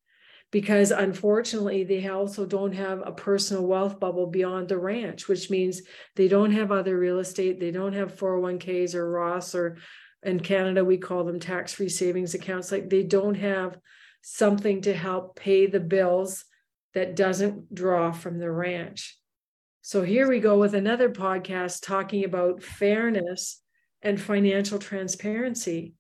because 0.53 0.91
unfortunately 0.91 1.83
they 1.83 2.07
also 2.07 2.47
don't 2.47 2.73
have 2.73 3.03
a 3.05 3.11
personal 3.11 3.67
wealth 3.67 3.99
bubble 3.99 4.27
beyond 4.27 4.69
the 4.69 4.79
ranch 4.79 5.27
which 5.27 5.51
means 5.51 5.83
they 6.15 6.29
don't 6.29 6.53
have 6.53 6.71
other 6.71 6.97
real 6.97 7.19
estate 7.19 7.59
they 7.59 7.73
don't 7.73 7.95
have 7.95 8.15
401ks 8.15 8.95
or 8.95 9.11
Roths 9.11 9.55
or 9.57 9.79
in 10.23 10.39
canada 10.39 10.85
we 10.85 10.99
call 10.99 11.25
them 11.25 11.41
tax-free 11.41 11.89
savings 11.89 12.35
accounts 12.35 12.71
like 12.71 12.89
they 12.89 13.03
don't 13.03 13.35
have 13.35 13.77
something 14.21 14.83
to 14.83 14.95
help 14.95 15.35
pay 15.35 15.67
the 15.67 15.81
bills 15.81 16.45
that 16.95 17.17
doesn't 17.17 17.75
draw 17.75 18.13
from 18.13 18.39
the 18.39 18.51
ranch 18.51 19.19
so 19.81 20.03
here 20.03 20.29
we 20.29 20.39
go 20.39 20.59
with 20.59 20.75
another 20.75 21.11
podcast 21.11 21.85
talking 21.85 22.25
about 22.25 22.63
fairness 22.63 23.62
and 24.03 24.21
financial 24.21 24.79
transparency 24.79 25.95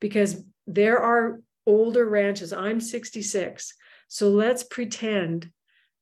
because 0.00 0.42
there 0.66 0.98
are 0.98 1.40
older 1.66 2.08
ranches 2.08 2.52
i'm 2.52 2.80
66 2.80 3.74
so 4.08 4.30
let's 4.30 4.62
pretend 4.62 5.50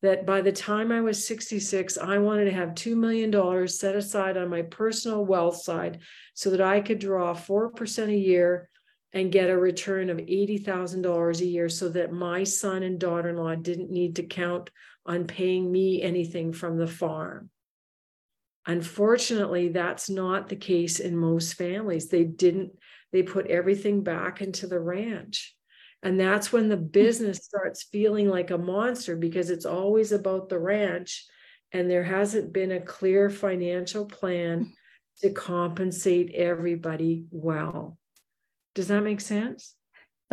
that 0.04 0.26
by 0.26 0.42
the 0.42 0.52
time 0.52 0.92
I 0.92 1.00
was 1.00 1.26
66, 1.26 1.96
I 1.96 2.18
wanted 2.18 2.44
to 2.44 2.52
have 2.52 2.70
$2 2.70 2.94
million 2.94 3.66
set 3.66 3.96
aside 3.96 4.37
on 4.37 4.50
my 4.50 4.61
personal 4.61 5.24
wealth 5.24 5.62
side 5.62 6.00
so 6.35 6.50
that 6.50 6.61
I 6.61 6.83
could 6.83 6.98
draw 6.98 7.33
4% 7.33 8.09
a 8.09 8.14
year 8.14 8.68
and 9.14 9.33
get 9.33 9.48
a 9.48 9.57
return 9.57 10.11
of 10.11 10.18
$80,000 10.18 11.40
a 11.40 11.46
year 11.46 11.70
so 11.70 11.88
that 11.88 12.12
my 12.12 12.44
son 12.44 12.83
and 12.83 12.98
daughter 12.98 13.30
in 13.30 13.37
law 13.37 13.54
didn't 13.54 13.90
need 13.90 14.16
to 14.16 14.24
count 14.24 14.68
on 15.07 15.26
paying 15.26 15.72
me 15.72 16.02
anything 16.02 16.52
from 16.52 16.76
the 16.76 16.87
farm. 16.87 17.48
Unfortunately, 18.66 19.68
that's 19.68 20.09
not 20.09 20.48
the 20.48 20.57
case 20.57 21.00
in 21.00 21.16
most 21.16 21.55
families. 21.55 22.09
They 22.09 22.24
didn't, 22.24 22.72
they 23.12 23.22
put 23.22 23.46
everything 23.46 24.03
back 24.03 24.40
into 24.40 24.66
the 24.66 24.81
ranch. 24.81 25.55
And 26.03 26.20
that's 26.20 26.53
when 26.53 26.68
the 26.68 26.77
hmm. 26.77 26.87
business 26.87 27.38
starts 27.38 27.85
feeling 27.85 28.29
like 28.29 28.50
a 28.50 28.59
monster 28.59 29.16
because 29.16 29.50
it's 29.50 29.66
always 29.66 30.12
about 30.12 30.48
the 30.48 30.59
ranch 30.59 31.24
and 31.72 31.90
there 31.90 32.05
hasn't 32.05 32.53
been 32.53 32.72
a 32.72 32.81
clear 32.81 33.31
financial 33.31 34.07
plan 34.07 34.59
hmm. 34.61 34.70
to 35.22 35.31
compensate 35.31 36.35
everybody 36.35 37.24
well. 37.31 37.98
Does 38.74 38.88
that 38.88 39.03
make 39.03 39.20
sense? 39.20 39.74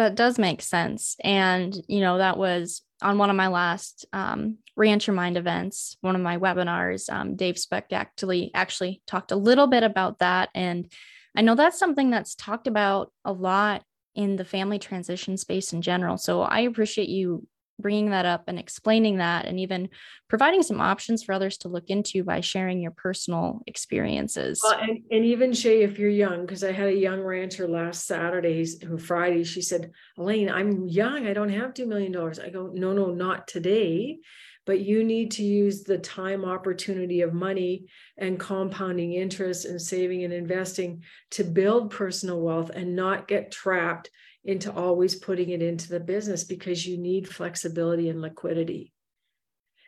That 0.02 0.16
does 0.16 0.40
make 0.40 0.62
sense. 0.62 1.16
And, 1.24 1.76
you 1.88 2.02
know, 2.02 2.18
that 2.18 2.38
was 2.38 2.82
on 3.02 3.18
one 3.18 3.30
of 3.30 3.36
my 3.36 3.48
last 3.48 4.06
um, 4.14 4.58
RancherMind 4.78 5.38
events, 5.38 5.98
one 6.02 6.16
of 6.16 6.22
my 6.22 6.38
webinars. 6.38 7.12
Um, 7.12 7.36
Dave 7.36 7.58
Speck 7.58 7.94
actually, 7.94 8.52
actually 8.54 9.02
talked 9.08 9.32
a 9.32 9.36
little 9.36 9.68
bit 9.68 9.84
about 9.84 10.20
that. 10.20 10.50
And 10.56 10.92
I 11.36 11.42
know 11.42 11.56
that's 11.56 11.80
something 11.80 12.10
that's 12.10 12.36
talked 12.36 12.68
about 12.68 13.12
a 13.24 13.32
lot 13.32 13.84
in 14.16 14.36
the 14.36 14.46
family 14.46 14.80
transition 14.80 15.38
space 15.38 15.72
in 15.72 15.82
general. 15.82 16.18
So 16.18 16.42
I 16.42 16.62
appreciate 16.62 17.10
you 17.10 17.48
bringing 17.82 18.12
that 18.12 18.26
up 18.26 18.44
and 18.48 18.58
explaining 18.58 19.18
that 19.18 19.46
and 19.46 19.60
even 19.60 19.90
providing 20.30 20.64
some 20.64 20.80
options 20.80 21.24
for 21.24 21.34
others 21.34 21.58
to 21.58 21.68
look 21.68 21.90
into 21.90 22.24
by 22.24 22.40
sharing 22.40 22.82
your 22.82 22.92
personal 22.92 23.62
experiences. 23.68 24.62
Well, 24.64 24.80
and, 24.80 25.02
and 25.12 25.26
even 25.26 25.52
Shaye, 25.52 25.82
if 25.82 26.00
you're 26.00 26.10
young, 26.10 26.42
because 26.46 26.64
I 26.64 26.72
had 26.72 26.88
a 26.88 26.96
young 26.96 27.22
rancher 27.22 27.68
last 27.68 28.08
Saturday 28.08 28.66
or 28.90 28.98
Friday, 28.98 29.44
she 29.44 29.62
said, 29.62 29.92
Elaine, 30.18 30.50
I'm 30.50 30.88
young. 30.88 31.28
I 31.28 31.34
don't 31.34 31.50
have 31.50 31.74
$2 31.74 31.88
million. 31.88 32.16
I 32.16 32.50
go, 32.50 32.72
no, 32.74 32.94
no, 32.94 33.08
not 33.08 33.48
today 33.48 34.20
but 34.66 34.80
you 34.80 35.04
need 35.04 35.32
to 35.32 35.44
use 35.44 35.84
the 35.84 35.98
time 35.98 36.46
opportunity 36.46 37.22
of 37.22 37.34
money 37.34 37.86
and 38.18 38.40
compounding 38.40 39.14
interest 39.14 39.66
and 39.66 39.82
saving 39.82 40.24
and 40.24 40.34
investing 40.34 41.04
to 41.32 41.44
build 41.44 41.92
personal 41.92 42.40
wealth 42.40 42.70
and 42.70 42.96
not 42.96 43.28
get 43.28 43.52
trapped 43.52 44.10
into 44.44 44.74
always 44.74 45.16
putting 45.16 45.50
it 45.50 45.62
into 45.62 45.90
the 45.90 46.00
business 46.00 46.44
because 46.44 46.86
you 46.86 46.98
need 46.98 47.28
flexibility 47.28 48.10
and 48.10 48.22
liquidity. 48.22 48.94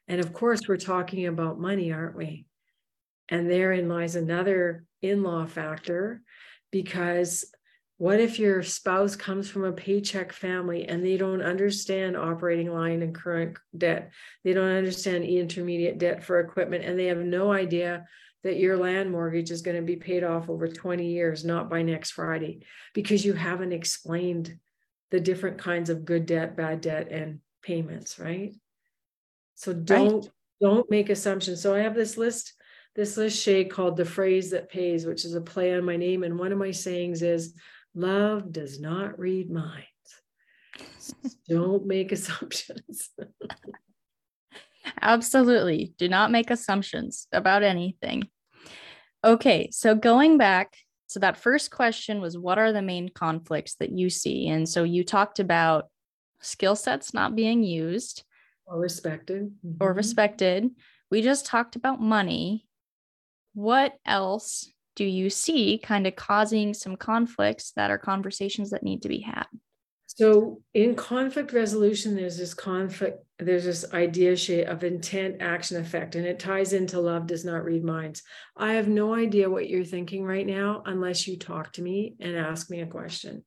And 0.07 0.19
of 0.19 0.33
course, 0.33 0.61
we're 0.67 0.77
talking 0.77 1.27
about 1.27 1.59
money, 1.59 1.91
aren't 1.91 2.17
we? 2.17 2.45
And 3.29 3.49
therein 3.49 3.87
lies 3.87 4.15
another 4.15 4.85
in 5.01 5.23
law 5.23 5.45
factor 5.45 6.21
because 6.71 7.45
what 7.97 8.19
if 8.19 8.37
your 8.37 8.63
spouse 8.63 9.15
comes 9.15 9.49
from 9.49 9.63
a 9.63 9.71
paycheck 9.71 10.33
family 10.33 10.87
and 10.87 11.05
they 11.05 11.15
don't 11.15 11.41
understand 11.41 12.17
operating 12.17 12.71
line 12.73 13.01
and 13.01 13.15
current 13.15 13.57
debt? 13.77 14.11
They 14.43 14.53
don't 14.53 14.75
understand 14.75 15.23
intermediate 15.23 15.99
debt 15.99 16.23
for 16.23 16.39
equipment 16.39 16.83
and 16.83 16.99
they 16.99 17.05
have 17.05 17.19
no 17.19 17.53
idea 17.53 18.05
that 18.43 18.57
your 18.57 18.77
land 18.77 19.09
mortgage 19.09 19.51
is 19.51 19.61
going 19.61 19.77
to 19.77 19.81
be 19.81 19.95
paid 19.95 20.23
off 20.23 20.49
over 20.49 20.67
20 20.67 21.05
years, 21.05 21.45
not 21.45 21.69
by 21.69 21.81
next 21.81 22.11
Friday, 22.11 22.65
because 22.93 23.25
you 23.25 23.33
haven't 23.33 23.71
explained 23.71 24.57
the 25.11 25.19
different 25.19 25.57
kinds 25.57 25.89
of 25.89 26.05
good 26.05 26.25
debt, 26.25 26.57
bad 26.57 26.81
debt, 26.81 27.09
and 27.09 27.39
payments, 27.61 28.19
right? 28.19 28.53
So 29.55 29.71
don't 29.73 30.23
right. 30.23 30.31
don't 30.61 30.91
make 30.91 31.09
assumptions. 31.09 31.61
So 31.61 31.73
I 31.73 31.79
have 31.79 31.95
this 31.95 32.17
list, 32.17 32.53
this 32.95 33.15
list 33.15 33.45
Shaye 33.45 33.69
called 33.69 33.95
the 33.95 34.05
phrase 34.05 34.51
that 34.51 34.69
pays, 34.69 35.05
which 35.05 35.23
is 35.23 35.35
a 35.35 35.41
play 35.41 35.73
on 35.75 35.85
my 35.85 35.95
name. 35.95 36.23
And 36.23 36.37
one 36.37 36.51
of 36.51 36.57
my 36.57 36.71
sayings 36.71 37.21
is 37.21 37.53
Love 37.95 38.51
does 38.51 38.79
not 38.79 39.19
read 39.19 39.51
minds. 39.51 39.87
Don't 41.47 41.85
make 41.85 42.11
assumptions. 42.11 43.09
Absolutely. 45.01 45.93
Do 45.97 46.07
not 46.09 46.31
make 46.31 46.49
assumptions 46.49 47.27
about 47.31 47.63
anything. 47.63 48.27
Okay, 49.23 49.69
so 49.71 49.95
going 49.95 50.37
back, 50.37 50.75
so 51.07 51.19
that 51.19 51.37
first 51.37 51.71
question 51.71 52.19
was 52.19 52.37
what 52.37 52.57
are 52.57 52.73
the 52.73 52.81
main 52.81 53.09
conflicts 53.09 53.75
that 53.75 53.91
you 53.91 54.09
see? 54.09 54.47
And 54.47 54.67
so 54.67 54.83
you 54.83 55.03
talked 55.03 55.39
about 55.39 55.89
skill 56.41 56.75
sets 56.75 57.13
not 57.13 57.35
being 57.35 57.63
used 57.63 58.23
or 58.65 58.79
respected. 58.79 59.51
Or 59.79 59.89
mm-hmm. 59.89 59.97
respected. 59.97 60.69
We 61.09 61.21
just 61.21 61.45
talked 61.45 61.75
about 61.75 62.01
money. 62.01 62.67
What 63.53 63.95
else 64.05 64.69
do 64.95 65.05
you 65.05 65.29
see 65.29 65.79
kind 65.81 66.07
of 66.07 66.15
causing 66.15 66.73
some 66.73 66.95
conflicts 66.95 67.71
that 67.75 67.91
are 67.91 67.97
conversations 67.97 68.71
that 68.71 68.83
need 68.83 69.01
to 69.03 69.09
be 69.09 69.19
had? 69.19 69.45
So 70.15 70.61
in 70.75 70.93
conflict 70.95 71.53
resolution, 71.53 72.15
there's 72.15 72.37
this 72.37 72.53
conflict, 72.53 73.25
there's 73.39 73.65
this 73.65 73.91
idea 73.93 74.69
of 74.69 74.83
intent, 74.83 75.37
action, 75.41 75.77
effect, 75.77 76.13
and 76.15 76.25
it 76.25 76.37
ties 76.37 76.73
into 76.73 76.99
love 76.99 77.25
does 77.25 77.43
not 77.43 77.65
read 77.65 77.83
minds. 77.83 78.21
I 78.55 78.73
have 78.73 78.87
no 78.87 79.15
idea 79.15 79.49
what 79.49 79.69
you're 79.69 79.83
thinking 79.83 80.23
right 80.23 80.45
now 80.45 80.83
unless 80.85 81.27
you 81.27 81.37
talk 81.37 81.73
to 81.73 81.81
me 81.81 82.15
and 82.19 82.35
ask 82.35 82.69
me 82.69 82.81
a 82.81 82.85
question. 82.85 83.43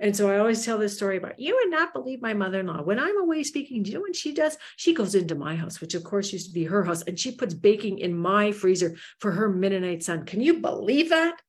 And 0.00 0.16
so 0.16 0.28
I 0.28 0.38
always 0.38 0.64
tell 0.64 0.78
this 0.78 0.96
story 0.96 1.16
about 1.16 1.38
you 1.38 1.54
would 1.54 1.70
not 1.70 1.92
believe 1.92 2.22
my 2.22 2.34
mother 2.34 2.60
in 2.60 2.66
law. 2.66 2.82
When 2.82 2.98
I'm 2.98 3.20
away 3.20 3.44
speaking, 3.44 3.82
do 3.82 3.90
you 3.90 3.98
know 3.98 4.00
what 4.00 4.16
she 4.16 4.32
does? 4.32 4.56
She 4.76 4.94
goes 4.94 5.14
into 5.14 5.36
my 5.36 5.54
house, 5.54 5.80
which 5.80 5.94
of 5.94 6.02
course 6.02 6.32
used 6.32 6.48
to 6.48 6.54
be 6.54 6.64
her 6.64 6.82
house, 6.82 7.02
and 7.02 7.18
she 7.18 7.36
puts 7.36 7.54
baking 7.54 7.98
in 7.98 8.16
my 8.16 8.50
freezer 8.50 8.96
for 9.20 9.30
her 9.30 9.48
Mennonite 9.48 10.02
son. 10.02 10.24
Can 10.24 10.40
you 10.40 10.60
believe 10.60 11.10
that? 11.10 11.40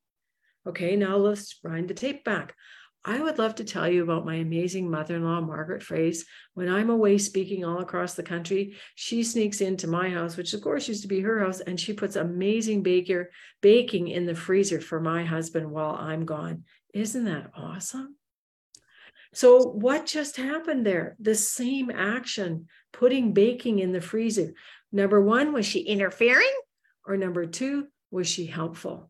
Okay, 0.68 0.96
now 0.98 1.16
let's 1.16 1.58
wind 1.64 1.88
the 1.88 1.96
tape 1.96 2.24
back. 2.24 2.54
I 3.04 3.20
would 3.20 3.40
love 3.40 3.56
to 3.56 3.64
tell 3.64 3.90
you 3.90 4.04
about 4.04 4.28
my 4.28 4.36
amazing 4.36 4.90
mother 4.90 5.16
in 5.16 5.24
law, 5.24 5.42
Margaret 5.42 5.82
Froese. 5.82 6.24
When 6.54 6.70
I'm 6.70 6.92
away 6.92 7.18
speaking 7.18 7.66
all 7.66 7.80
across 7.80 8.14
the 8.14 8.22
country, 8.22 8.76
she 8.94 9.24
sneaks 9.24 9.60
into 9.60 9.88
my 9.88 10.10
house, 10.10 10.38
which 10.38 10.54
of 10.54 10.62
course 10.62 10.88
used 10.88 11.02
to 11.02 11.08
be 11.08 11.22
her 11.22 11.40
house, 11.40 11.62
and 11.62 11.80
she 11.80 11.94
puts 11.94 12.16
amazing 12.16 12.84
baker 12.84 13.32
baking 13.62 14.10
in 14.10 14.28
the 14.28 14.36
freezer 14.36 14.80
for 14.80 15.00
my 15.00 15.24
husband 15.24 15.72
while 15.72 15.96
I'm 15.96 16.26
gone. 16.26 16.66
Isn't 16.94 17.26
that 17.26 17.50
awesome? 17.56 18.18
So, 19.34 19.64
what 19.64 20.06
just 20.06 20.38
happened 20.38 20.86
there? 20.86 21.16
The 21.20 21.36
same 21.36 21.90
action, 21.90 22.68
putting 22.92 23.34
baking 23.34 23.80
in 23.80 23.94
the 23.94 24.02
freezer. 24.02 24.54
Number 24.92 25.22
one, 25.22 25.54
was 25.54 25.66
she 25.66 25.80
interfering? 25.80 26.52
Or 27.08 27.18
number 27.18 27.48
two, 27.48 27.88
was 28.12 28.28
she 28.28 28.46
helpful? 28.46 29.10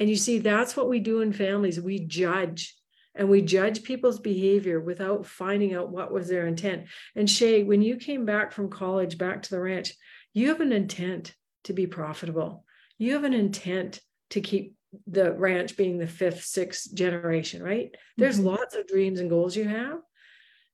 And 0.00 0.08
you 0.08 0.16
see, 0.16 0.38
that's 0.38 0.76
what 0.76 0.88
we 0.88 0.98
do 0.98 1.20
in 1.20 1.32
families. 1.32 1.80
We 1.80 2.00
judge 2.00 2.74
and 3.14 3.28
we 3.28 3.42
judge 3.42 3.82
people's 3.82 4.18
behavior 4.18 4.80
without 4.80 5.26
finding 5.26 5.74
out 5.74 5.90
what 5.90 6.12
was 6.12 6.28
their 6.28 6.46
intent. 6.46 6.86
And 7.14 7.28
Shaye, 7.28 7.66
when 7.66 7.82
you 7.82 7.96
came 7.96 8.24
back 8.24 8.52
from 8.52 8.70
college 8.70 9.18
back 9.18 9.42
to 9.42 9.50
the 9.50 9.60
ranch, 9.60 9.92
you 10.32 10.48
have 10.48 10.60
an 10.60 10.72
intent 10.72 11.34
to 11.64 11.72
be 11.72 11.86
profitable. 11.86 12.64
You 12.98 13.12
have 13.14 13.24
an 13.24 13.34
intent 13.34 14.00
to 14.30 14.40
keep 14.40 14.74
the 15.06 15.32
ranch 15.32 15.76
being 15.76 15.98
the 15.98 16.06
fifth, 16.06 16.44
sixth 16.44 16.94
generation, 16.94 17.62
right? 17.62 17.94
There's 18.16 18.38
mm-hmm. 18.38 18.48
lots 18.48 18.74
of 18.74 18.86
dreams 18.86 19.20
and 19.20 19.30
goals 19.30 19.56
you 19.56 19.64
have. 19.64 19.98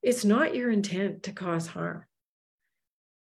It's 0.02 0.24
not 0.24 0.54
your 0.54 0.70
intent 0.70 1.24
to 1.24 1.32
cause 1.32 1.66
harm. 1.66 2.04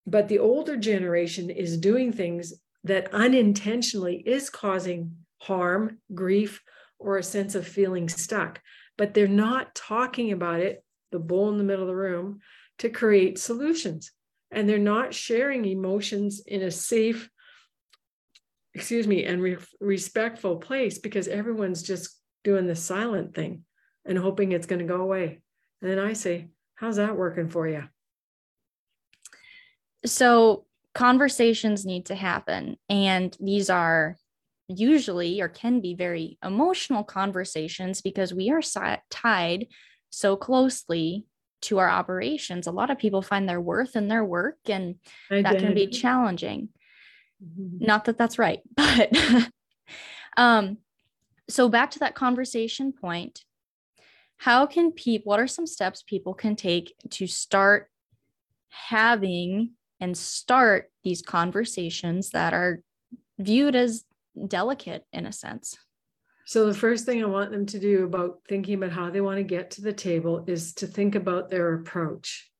But 0.06 0.28
the 0.28 0.38
older 0.38 0.76
generation 0.76 1.50
is 1.50 1.78
doing 1.78 2.12
things 2.12 2.54
that 2.84 3.12
unintentionally 3.12 4.16
is 4.16 4.50
causing 4.50 5.16
harm, 5.38 5.98
grief, 6.14 6.62
or 6.98 7.18
a 7.18 7.22
sense 7.22 7.54
of 7.54 7.66
feeling 7.66 8.08
stuck 8.08 8.60
but 8.96 9.14
they're 9.14 9.28
not 9.28 9.74
talking 9.74 10.32
about 10.32 10.60
it, 10.60 10.84
the 11.12 11.18
bull 11.18 11.48
in 11.50 11.58
the 11.58 11.64
middle 11.64 11.82
of 11.82 11.88
the 11.88 11.96
room, 11.96 12.40
to 12.78 12.88
create 12.88 13.38
solutions. 13.38 14.12
And 14.50 14.68
they're 14.68 14.78
not 14.78 15.14
sharing 15.14 15.64
emotions 15.64 16.42
in 16.46 16.62
a 16.62 16.70
safe, 16.70 17.28
excuse 18.74 19.06
me, 19.06 19.24
and 19.24 19.42
re- 19.42 19.56
respectful 19.80 20.56
place 20.56 20.98
because 20.98 21.28
everyone's 21.28 21.82
just 21.82 22.16
doing 22.44 22.66
the 22.66 22.76
silent 22.76 23.34
thing 23.34 23.64
and 24.04 24.16
hoping 24.16 24.52
it's 24.52 24.66
going 24.66 24.78
to 24.78 24.84
go 24.84 25.00
away. 25.00 25.40
And 25.82 25.90
then 25.90 25.98
I 25.98 26.12
say, 26.12 26.48
How's 26.76 26.96
that 26.96 27.16
working 27.16 27.48
for 27.48 27.66
you? 27.66 27.84
So, 30.04 30.66
conversations 30.94 31.86
need 31.86 32.06
to 32.06 32.14
happen. 32.14 32.76
And 32.88 33.36
these 33.40 33.70
are 33.70 34.16
usually 34.68 35.40
or 35.40 35.48
can 35.48 35.80
be 35.80 35.94
very 35.94 36.38
emotional 36.44 37.04
conversations 37.04 38.00
because 38.00 38.34
we 38.34 38.50
are 38.50 38.62
tied 39.10 39.68
so 40.10 40.36
closely 40.36 41.26
to 41.62 41.78
our 41.78 41.88
operations. 41.88 42.66
A 42.66 42.72
lot 42.72 42.90
of 42.90 42.98
people 42.98 43.22
find 43.22 43.48
their 43.48 43.60
worth 43.60 43.96
in 43.96 44.08
their 44.08 44.24
work, 44.24 44.58
and 44.68 44.96
that 45.30 45.58
can 45.58 45.74
be 45.74 45.86
challenging. 45.86 46.68
Mm-hmm. 47.42 47.84
Not 47.84 48.04
that 48.06 48.18
that's 48.18 48.38
right, 48.38 48.60
but 48.76 49.12
um, 50.36 50.78
so 51.48 51.68
back 51.68 51.90
to 51.92 51.98
that 52.00 52.14
conversation 52.14 52.92
point. 52.92 53.44
How 54.38 54.66
can 54.66 54.92
people, 54.92 55.30
what 55.30 55.40
are 55.40 55.46
some 55.46 55.66
steps 55.66 56.02
people 56.02 56.34
can 56.34 56.56
take 56.56 56.94
to 57.10 57.26
start 57.26 57.88
having 58.68 59.70
and 59.98 60.16
start 60.16 60.90
these 61.04 61.22
conversations 61.22 62.30
that 62.30 62.52
are 62.52 62.82
viewed 63.38 63.74
as 63.74 64.04
delicate 64.48 65.04
in 65.12 65.26
a 65.26 65.32
sense. 65.32 65.76
So, 66.46 66.66
the 66.66 66.74
first 66.74 67.04
thing 67.04 67.22
I 67.22 67.26
want 67.26 67.50
them 67.50 67.66
to 67.66 67.78
do 67.78 68.04
about 68.04 68.40
thinking 68.48 68.74
about 68.74 68.92
how 68.92 69.10
they 69.10 69.20
want 69.20 69.38
to 69.38 69.42
get 69.42 69.72
to 69.72 69.82
the 69.82 69.92
table 69.92 70.44
is 70.46 70.74
to 70.74 70.86
think 70.86 71.14
about 71.14 71.50
their 71.50 71.74
approach. 71.74 72.50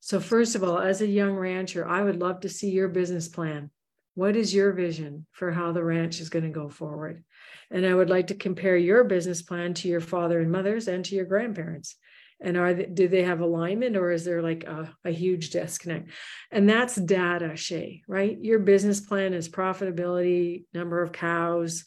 So, 0.00 0.18
first 0.18 0.56
of 0.56 0.64
all, 0.64 0.78
as 0.78 1.00
a 1.00 1.06
young 1.06 1.36
rancher, 1.36 1.86
I 1.86 2.02
would 2.02 2.18
love 2.18 2.40
to 2.40 2.48
see 2.48 2.70
your 2.70 2.88
business 2.88 3.28
plan. 3.28 3.70
What 4.14 4.34
is 4.34 4.52
your 4.52 4.72
vision 4.72 5.26
for 5.30 5.52
how 5.52 5.70
the 5.70 5.84
ranch 5.84 6.20
is 6.20 6.30
going 6.30 6.44
to 6.44 6.50
go 6.50 6.68
forward? 6.68 7.22
And 7.70 7.86
I 7.86 7.94
would 7.94 8.10
like 8.10 8.26
to 8.28 8.34
compare 8.34 8.76
your 8.76 9.04
business 9.04 9.42
plan 9.42 9.74
to 9.74 9.88
your 9.88 10.00
father 10.00 10.40
and 10.40 10.50
mother's 10.50 10.88
and 10.88 11.04
to 11.04 11.14
your 11.14 11.26
grandparents 11.26 11.94
and 12.40 12.56
are 12.56 12.74
they, 12.74 12.86
do 12.86 13.08
they 13.08 13.22
have 13.22 13.40
alignment 13.40 13.96
or 13.96 14.10
is 14.10 14.24
there 14.24 14.42
like 14.42 14.64
a, 14.64 14.94
a 15.04 15.10
huge 15.10 15.50
disconnect? 15.50 16.10
And 16.50 16.68
that's 16.68 16.96
data 16.96 17.50
shaye 17.54 18.02
right? 18.08 18.38
Your 18.40 18.58
business 18.58 19.00
plan 19.00 19.34
is 19.34 19.48
profitability 19.48 20.64
number 20.72 21.02
of 21.02 21.12
cows 21.12 21.84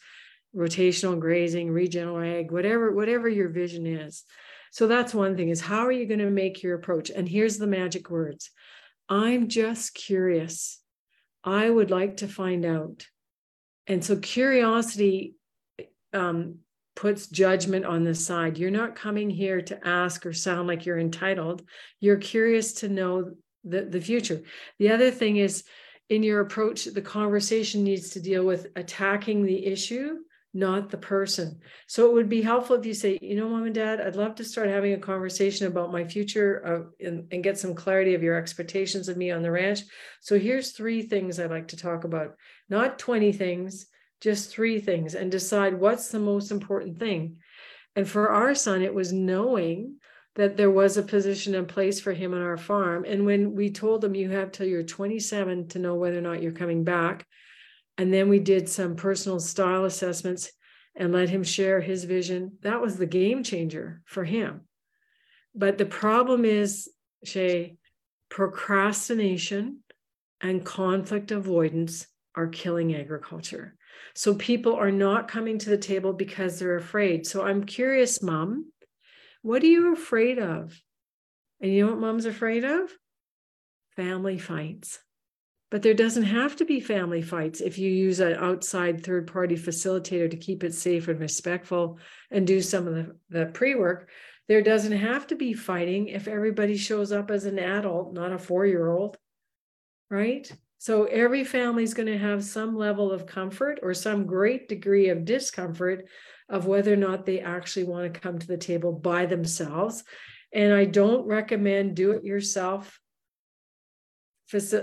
rotational 0.54 1.18
grazing 1.18 1.70
regional 1.70 2.20
ag 2.20 2.50
whatever 2.50 2.92
whatever 2.92 3.28
your 3.28 3.48
vision 3.48 3.86
is. 3.86 4.24
So 4.70 4.86
that's 4.86 5.14
one 5.14 5.36
thing 5.36 5.48
is 5.48 5.60
how 5.60 5.86
are 5.86 5.92
you 5.92 6.06
going 6.06 6.20
to 6.20 6.30
make 6.30 6.62
your 6.62 6.74
approach? 6.74 7.10
And 7.10 7.28
here's 7.28 7.58
the 7.58 7.66
magic 7.66 8.10
words. 8.10 8.50
I'm 9.08 9.48
just 9.48 9.94
curious. 9.94 10.78
I 11.44 11.68
would 11.68 11.90
like 11.90 12.18
to 12.18 12.28
find 12.28 12.64
out. 12.64 13.06
And 13.86 14.04
so 14.04 14.16
curiosity 14.16 15.34
um, 16.12 16.58
puts 16.94 17.26
judgment 17.26 17.84
on 17.84 18.04
the 18.04 18.14
side. 18.14 18.58
You're 18.58 18.70
not 18.70 18.96
coming 18.96 19.30
here 19.30 19.62
to 19.62 19.86
ask 19.86 20.26
or 20.26 20.32
sound 20.32 20.68
like 20.68 20.84
you're 20.84 20.98
entitled. 20.98 21.62
You're 22.00 22.16
curious 22.16 22.72
to 22.74 22.88
know 22.88 23.32
the, 23.64 23.82
the 23.82 24.00
future. 24.00 24.42
The 24.78 24.90
other 24.90 25.10
thing 25.10 25.36
is 25.36 25.64
in 26.08 26.22
your 26.22 26.40
approach, 26.40 26.84
the 26.84 27.00
conversation 27.00 27.84
needs 27.84 28.10
to 28.10 28.20
deal 28.20 28.44
with 28.44 28.66
attacking 28.76 29.44
the 29.44 29.66
issue, 29.66 30.18
not 30.52 30.90
the 30.90 30.98
person. 30.98 31.60
So 31.86 32.10
it 32.10 32.12
would 32.12 32.28
be 32.28 32.42
helpful 32.42 32.76
if 32.76 32.84
you 32.84 32.92
say, 32.92 33.18
you 33.22 33.36
know, 33.36 33.48
mom 33.48 33.64
and 33.64 33.74
dad, 33.74 34.00
I'd 34.00 34.16
love 34.16 34.34
to 34.34 34.44
start 34.44 34.68
having 34.68 34.92
a 34.92 34.98
conversation 34.98 35.66
about 35.66 35.92
my 35.92 36.04
future 36.04 36.62
uh, 36.66 37.06
and, 37.06 37.32
and 37.32 37.42
get 37.42 37.56
some 37.56 37.74
clarity 37.74 38.14
of 38.14 38.22
your 38.22 38.36
expectations 38.36 39.08
of 39.08 39.16
me 39.16 39.30
on 39.30 39.40
the 39.40 39.50
ranch. 39.50 39.80
So 40.20 40.38
here's 40.38 40.72
three 40.72 41.02
things 41.02 41.40
I'd 41.40 41.50
like 41.50 41.68
to 41.68 41.76
talk 41.78 42.04
about, 42.04 42.36
not 42.68 42.98
20 42.98 43.32
things 43.32 43.86
just 44.22 44.50
three 44.50 44.80
things 44.80 45.14
and 45.14 45.30
decide 45.30 45.74
what's 45.74 46.08
the 46.08 46.18
most 46.18 46.52
important 46.52 46.98
thing. 46.98 47.36
And 47.96 48.08
for 48.08 48.30
our 48.30 48.54
son, 48.54 48.80
it 48.80 48.94
was 48.94 49.12
knowing 49.12 49.96
that 50.36 50.56
there 50.56 50.70
was 50.70 50.96
a 50.96 51.02
position 51.02 51.54
and 51.54 51.68
place 51.68 52.00
for 52.00 52.12
him 52.12 52.32
on 52.32 52.40
our 52.40 52.56
farm. 52.56 53.04
And 53.06 53.26
when 53.26 53.54
we 53.54 53.70
told 53.70 54.02
him, 54.02 54.14
you 54.14 54.30
have 54.30 54.52
till 54.52 54.66
you're 54.66 54.84
27 54.84 55.68
to 55.68 55.78
know 55.78 55.96
whether 55.96 56.18
or 56.18 56.22
not 56.22 56.40
you're 56.40 56.52
coming 56.52 56.84
back. 56.84 57.26
And 57.98 58.14
then 58.14 58.28
we 58.28 58.38
did 58.38 58.68
some 58.68 58.96
personal 58.96 59.40
style 59.40 59.84
assessments 59.84 60.50
and 60.94 61.12
let 61.12 61.28
him 61.28 61.42
share 61.42 61.80
his 61.80 62.04
vision. 62.04 62.58
That 62.62 62.80
was 62.80 62.96
the 62.96 63.06
game 63.06 63.42
changer 63.42 64.02
for 64.06 64.24
him. 64.24 64.62
But 65.54 65.76
the 65.76 65.84
problem 65.84 66.44
is, 66.44 66.88
Shaye, 67.26 67.76
procrastination 68.30 69.80
and 70.40 70.64
conflict 70.64 71.30
avoidance 71.30 72.06
are 72.34 72.46
killing 72.46 72.94
agriculture. 72.94 73.74
So 74.14 74.34
people 74.34 74.74
are 74.74 74.90
not 74.90 75.28
coming 75.28 75.58
to 75.58 75.70
the 75.70 75.78
table 75.78 76.12
because 76.12 76.58
they're 76.58 76.76
afraid. 76.76 77.26
So 77.26 77.42
I'm 77.42 77.64
curious, 77.64 78.22
mom, 78.22 78.72
what 79.42 79.62
are 79.62 79.66
you 79.66 79.92
afraid 79.92 80.38
of? 80.38 80.78
And 81.60 81.72
you 81.72 81.84
know 81.84 81.92
what 81.92 82.00
mom's 82.00 82.26
afraid 82.26 82.64
of? 82.64 82.90
Family 83.96 84.38
fights. 84.38 84.98
But 85.70 85.80
there 85.80 85.94
doesn't 85.94 86.24
have 86.24 86.56
to 86.56 86.66
be 86.66 86.80
family 86.80 87.22
fights 87.22 87.62
if 87.62 87.78
you 87.78 87.90
use 87.90 88.20
an 88.20 88.34
outside 88.34 89.02
third 89.02 89.32
party 89.32 89.56
facilitator 89.56 90.30
to 90.30 90.36
keep 90.36 90.64
it 90.64 90.74
safe 90.74 91.08
and 91.08 91.18
respectful 91.18 91.98
and 92.30 92.46
do 92.46 92.60
some 92.60 92.86
of 92.86 92.94
the, 92.94 93.16
the 93.30 93.46
pre 93.46 93.74
work. 93.74 94.10
There 94.48 94.60
doesn't 94.60 94.92
have 94.92 95.28
to 95.28 95.34
be 95.34 95.54
fighting 95.54 96.08
if 96.08 96.28
everybody 96.28 96.76
shows 96.76 97.10
up 97.10 97.30
as 97.30 97.46
an 97.46 97.58
adult, 97.58 98.12
not 98.12 98.32
a 98.32 98.38
four 98.38 98.66
year 98.66 98.90
old, 98.90 99.16
right? 100.10 100.50
So 100.82 101.04
every 101.04 101.44
family 101.44 101.84
is 101.84 101.94
going 101.94 102.08
to 102.08 102.18
have 102.18 102.42
some 102.42 102.76
level 102.76 103.12
of 103.12 103.24
comfort 103.24 103.78
or 103.84 103.94
some 103.94 104.26
great 104.26 104.68
degree 104.68 105.10
of 105.10 105.24
discomfort 105.24 106.06
of 106.48 106.66
whether 106.66 106.92
or 106.92 106.96
not 106.96 107.24
they 107.24 107.38
actually 107.38 107.84
want 107.84 108.12
to 108.12 108.18
come 108.18 108.36
to 108.36 108.48
the 108.48 108.56
table 108.56 108.90
by 108.90 109.26
themselves. 109.26 110.02
And 110.52 110.72
I 110.72 110.86
don't 110.86 111.24
recommend 111.24 111.94
do 111.94 112.10
it 112.10 112.24
yourself 112.24 112.98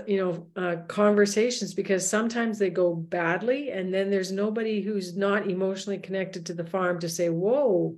you 0.06 0.16
know 0.16 0.46
uh, 0.56 0.76
conversations 0.88 1.74
because 1.74 2.08
sometimes 2.08 2.58
they 2.58 2.70
go 2.70 2.94
badly 2.94 3.70
and 3.70 3.92
then 3.92 4.10
there's 4.10 4.32
nobody 4.32 4.80
who's 4.80 5.14
not 5.16 5.50
emotionally 5.50 5.98
connected 5.98 6.46
to 6.46 6.54
the 6.54 6.64
farm 6.64 6.98
to 6.98 7.10
say 7.10 7.28
whoa 7.28 7.94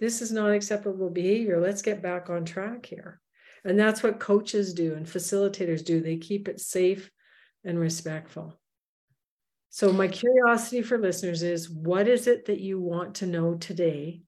this 0.00 0.20
is 0.20 0.32
not 0.32 0.50
acceptable 0.50 1.08
behavior. 1.08 1.60
Let's 1.60 1.82
get 1.82 2.02
back 2.02 2.30
on 2.30 2.44
track 2.44 2.84
here. 2.84 3.20
And 3.64 3.78
that's 3.78 4.02
what 4.02 4.18
coaches 4.18 4.74
do 4.74 4.94
and 4.94 5.06
facilitators 5.06 5.84
do. 5.84 6.00
They 6.00 6.16
keep 6.16 6.48
it 6.48 6.58
safe 6.58 7.12
and 7.64 7.78
respectful. 7.78 8.58
So, 9.70 9.92
my 9.92 10.08
curiosity 10.08 10.82
for 10.82 10.98
listeners 10.98 11.42
is 11.42 11.68
what 11.70 12.06
is 12.08 12.26
it 12.26 12.46
that 12.46 12.60
you 12.60 12.80
want 12.80 13.16
to 13.16 13.26
know 13.26 13.54
today 13.54 14.22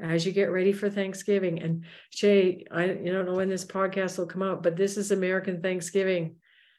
as 0.00 0.26
you 0.26 0.32
get 0.32 0.50
ready 0.50 0.72
for 0.72 0.90
Thanksgiving? 0.90 1.62
And 1.62 1.84
Shaye, 2.16 2.64
I 2.70 2.86
you 2.86 3.12
don't 3.12 3.26
know 3.26 3.34
when 3.36 3.48
this 3.48 3.64
podcast 3.64 4.18
will 4.18 4.26
come 4.26 4.42
out, 4.42 4.62
but 4.62 4.76
this 4.76 4.96
is 4.96 5.10
American 5.12 5.62
Thanksgiving. 5.62 6.36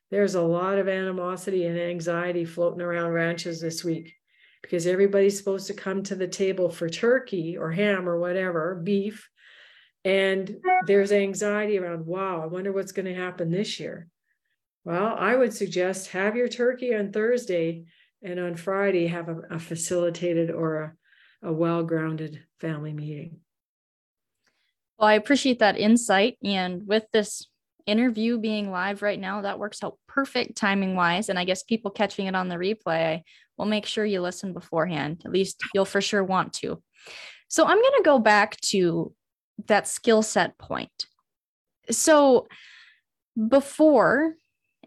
There's 0.10 0.36
a 0.36 0.42
lot 0.42 0.78
of 0.78 0.90
animosity 0.90 1.66
and 1.66 1.80
anxiety 1.80 2.44
floating 2.46 2.82
around 2.82 3.12
ranches 3.12 3.62
this 3.62 3.84
week. 3.84 4.14
because 4.62 4.86
everybody's 4.86 5.38
supposed 5.38 5.68
to 5.68 5.74
come 5.74 6.04
to 6.04 6.16
the 6.16 6.28
table 6.28 6.70
for 6.70 6.90
turkey 6.90 7.58
or 7.58 7.72
ham 7.72 8.08
or 8.08 8.20
whatever, 8.20 8.76
beef. 8.84 9.30
And 10.04 10.58
there's 10.88 11.12
anxiety 11.12 11.78
around, 11.80 12.06
wow, 12.06 12.42
I 12.42 12.48
wonder 12.48 12.72
what's 12.72 12.92
going 12.92 13.06
to 13.08 13.14
happen 13.16 13.52
this 13.52 13.80
year. 13.80 14.08
Well, 14.84 15.16
I 15.18 15.36
would 15.36 15.54
suggest 15.54 16.10
have 16.10 16.36
your 16.36 16.48
turkey 16.48 16.96
on 16.96 17.12
Thursday 17.12 17.86
and 18.24 18.40
on 18.40 18.56
Friday 18.56 19.08
have 19.08 19.30
a, 19.30 19.42
a 19.52 19.60
facilitated 19.60 20.50
or 20.50 20.98
a, 21.44 21.50
a 21.50 21.54
well 21.54 21.84
grounded 21.84 22.44
family 22.60 22.94
meeting. 22.94 23.40
Well, 24.98 25.10
I 25.10 25.14
appreciate 25.14 25.60
that 25.60 25.78
insight. 25.78 26.38
And 26.44 26.88
with 26.88 27.06
this 27.12 27.48
interview 27.86 28.38
being 28.38 28.72
live 28.72 29.02
right 29.02 29.20
now, 29.20 29.42
that 29.42 29.60
works 29.60 29.84
out 29.84 29.98
perfect 30.08 30.56
timing 30.56 30.96
wise. 30.96 31.30
And 31.30 31.38
I 31.38 31.46
guess 31.46 31.64
people 31.64 31.92
catching 31.92 32.28
it 32.28 32.36
on 32.36 32.50
the 32.50 32.56
replay 32.56 33.22
will 33.58 33.66
make 33.66 33.86
sure 33.86 34.06
you 34.06 34.22
listen 34.22 34.54
beforehand. 34.54 35.22
At 35.26 35.32
least 35.32 35.58
you'll 35.74 35.86
for 35.86 36.02
sure 36.02 36.24
want 36.24 36.54
to. 36.54 36.82
So 37.48 37.66
I'm 37.66 37.82
going 37.82 37.98
to 37.98 38.04
go 38.04 38.20
back 38.20 38.60
to 38.62 39.14
that 39.68 39.88
skill 39.88 40.22
set 40.22 40.58
point. 40.58 41.06
So 41.90 42.48
before 43.48 44.36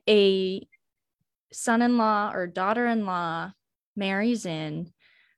a 0.09 0.67
son 1.53 1.83
in 1.83 1.97
law 1.97 2.33
or 2.33 2.47
daughter 2.47 2.87
in 2.87 3.07
law 3.07 3.53
marries 3.97 4.45
in, 4.47 4.93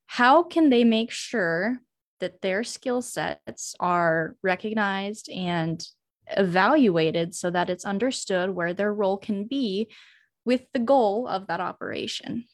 how 0.06 0.42
can 0.42 0.70
they 0.70 0.84
make 0.84 1.10
sure 1.10 1.78
that 2.20 2.40
their 2.40 2.64
skill 2.64 3.02
sets 3.02 3.74
are 3.78 4.36
recognized 4.42 5.28
and 5.28 5.86
evaluated 6.36 7.34
so 7.34 7.50
that 7.50 7.70
it's 7.70 7.84
understood 7.84 8.50
where 8.50 8.74
their 8.74 8.92
role 8.92 9.18
can 9.18 9.44
be 9.44 9.88
with 10.44 10.62
the 10.72 10.78
goal 10.78 11.26
of 11.28 11.46
that 11.48 11.60
operation. 11.60 12.44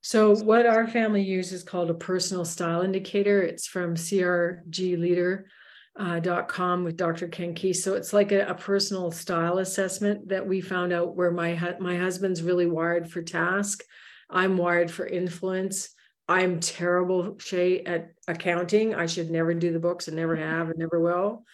So, 0.00 0.36
what 0.36 0.66
our 0.66 0.86
family 0.86 1.22
uses 1.22 1.52
is 1.52 1.62
called 1.62 1.90
a 1.90 1.94
personal 1.94 2.44
style 2.44 2.82
indicator. 2.82 3.42
It's 3.42 3.66
from 3.66 3.94
crgleader.com 3.94 5.44
uh, 5.98 6.20
with 6.84 6.96
Dr. 6.96 7.28
Ken 7.28 7.54
Keis. 7.54 7.76
So, 7.76 7.94
it's 7.94 8.12
like 8.12 8.32
a, 8.32 8.46
a, 8.46 8.54
personal 8.54 9.10
style 9.10 9.58
assessment 9.58 10.28
that 10.28 10.46
we 10.46 10.60
found 10.60 10.92
out 10.92 11.16
where 11.16 11.30
my, 11.30 11.76
my 11.80 11.96
husband's 11.96 12.42
really 12.42 12.66
wired 12.66 13.10
for 13.10 13.20
task. 13.20 13.82
I'm 14.30 14.56
wired 14.56 14.90
for 14.90 15.06
influence. 15.06 15.90
I'm 16.28 16.60
terrible, 16.60 17.34
Shaye, 17.36 17.88
at 17.88 18.10
accounting. 18.28 18.94
I 18.94 19.06
should 19.06 19.30
never 19.30 19.54
do 19.54 19.72
the 19.72 19.80
books 19.80 20.08
and 20.08 20.16
never 20.16 20.36
have 20.48 20.68
and 20.68 20.78
never 20.78 21.00
will. 21.00 21.44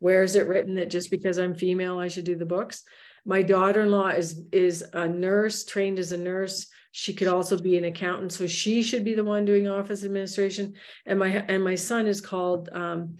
Where 0.00 0.22
is 0.22 0.36
it 0.36 0.48
written 0.48 0.74
that 0.74 0.90
just 0.90 1.10
because 1.10 1.38
I'm 1.38 1.54
female, 1.54 1.98
I 1.98 2.08
should 2.08 2.24
do 2.24 2.36
the 2.36 2.44
books? 2.44 2.82
My 3.24 3.42
daughter-in-law 3.42 4.08
is 4.08 4.42
is 4.52 4.84
a 4.92 5.08
nurse, 5.08 5.64
trained 5.64 5.98
as 5.98 6.12
a 6.12 6.18
nurse. 6.18 6.66
She 6.92 7.14
could 7.14 7.28
also 7.28 7.58
be 7.58 7.78
an 7.78 7.84
accountant, 7.84 8.32
so 8.32 8.46
she 8.46 8.82
should 8.82 9.02
be 9.02 9.14
the 9.14 9.24
one 9.24 9.44
doing 9.44 9.66
office 9.66 10.04
administration. 10.04 10.74
And 11.06 11.18
my 11.18 11.28
and 11.28 11.64
my 11.64 11.74
son 11.74 12.06
is 12.06 12.20
called 12.20 12.68
um, 12.72 13.16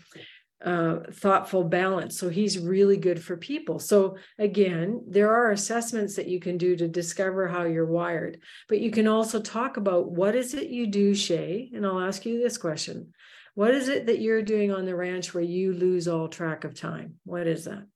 uh, 0.64 1.00
thoughtful 1.12 1.62
balance. 1.62 2.18
So 2.18 2.30
he's 2.30 2.58
really 2.58 2.96
good 2.96 3.22
for 3.22 3.36
people. 3.36 3.78
So 3.78 4.16
again, 4.38 5.02
there 5.06 5.30
are 5.30 5.50
assessments 5.50 6.16
that 6.16 6.26
you 6.26 6.40
can 6.40 6.56
do 6.56 6.74
to 6.74 6.88
discover 6.88 7.46
how 7.46 7.64
you're 7.64 7.84
wired, 7.84 8.40
but 8.68 8.80
you 8.80 8.90
can 8.90 9.06
also 9.06 9.40
talk 9.40 9.76
about 9.76 10.10
what 10.10 10.34
is 10.34 10.54
it 10.54 10.70
you 10.70 10.86
do, 10.86 11.12
Shaye? 11.12 11.74
And 11.74 11.86
I'll 11.86 12.00
ask 12.00 12.24
you 12.24 12.42
this 12.42 12.56
question. 12.56 13.12
What 13.54 13.74
is 13.74 13.88
it 13.88 14.06
that 14.06 14.20
you're 14.20 14.42
doing 14.42 14.72
on 14.72 14.86
the 14.86 14.96
ranch 14.96 15.34
where 15.34 15.44
you 15.44 15.74
lose 15.74 16.08
all 16.08 16.28
track 16.28 16.64
of 16.64 16.74
time? 16.74 17.16
What 17.24 17.46
is 17.46 17.66
that? 17.66 17.86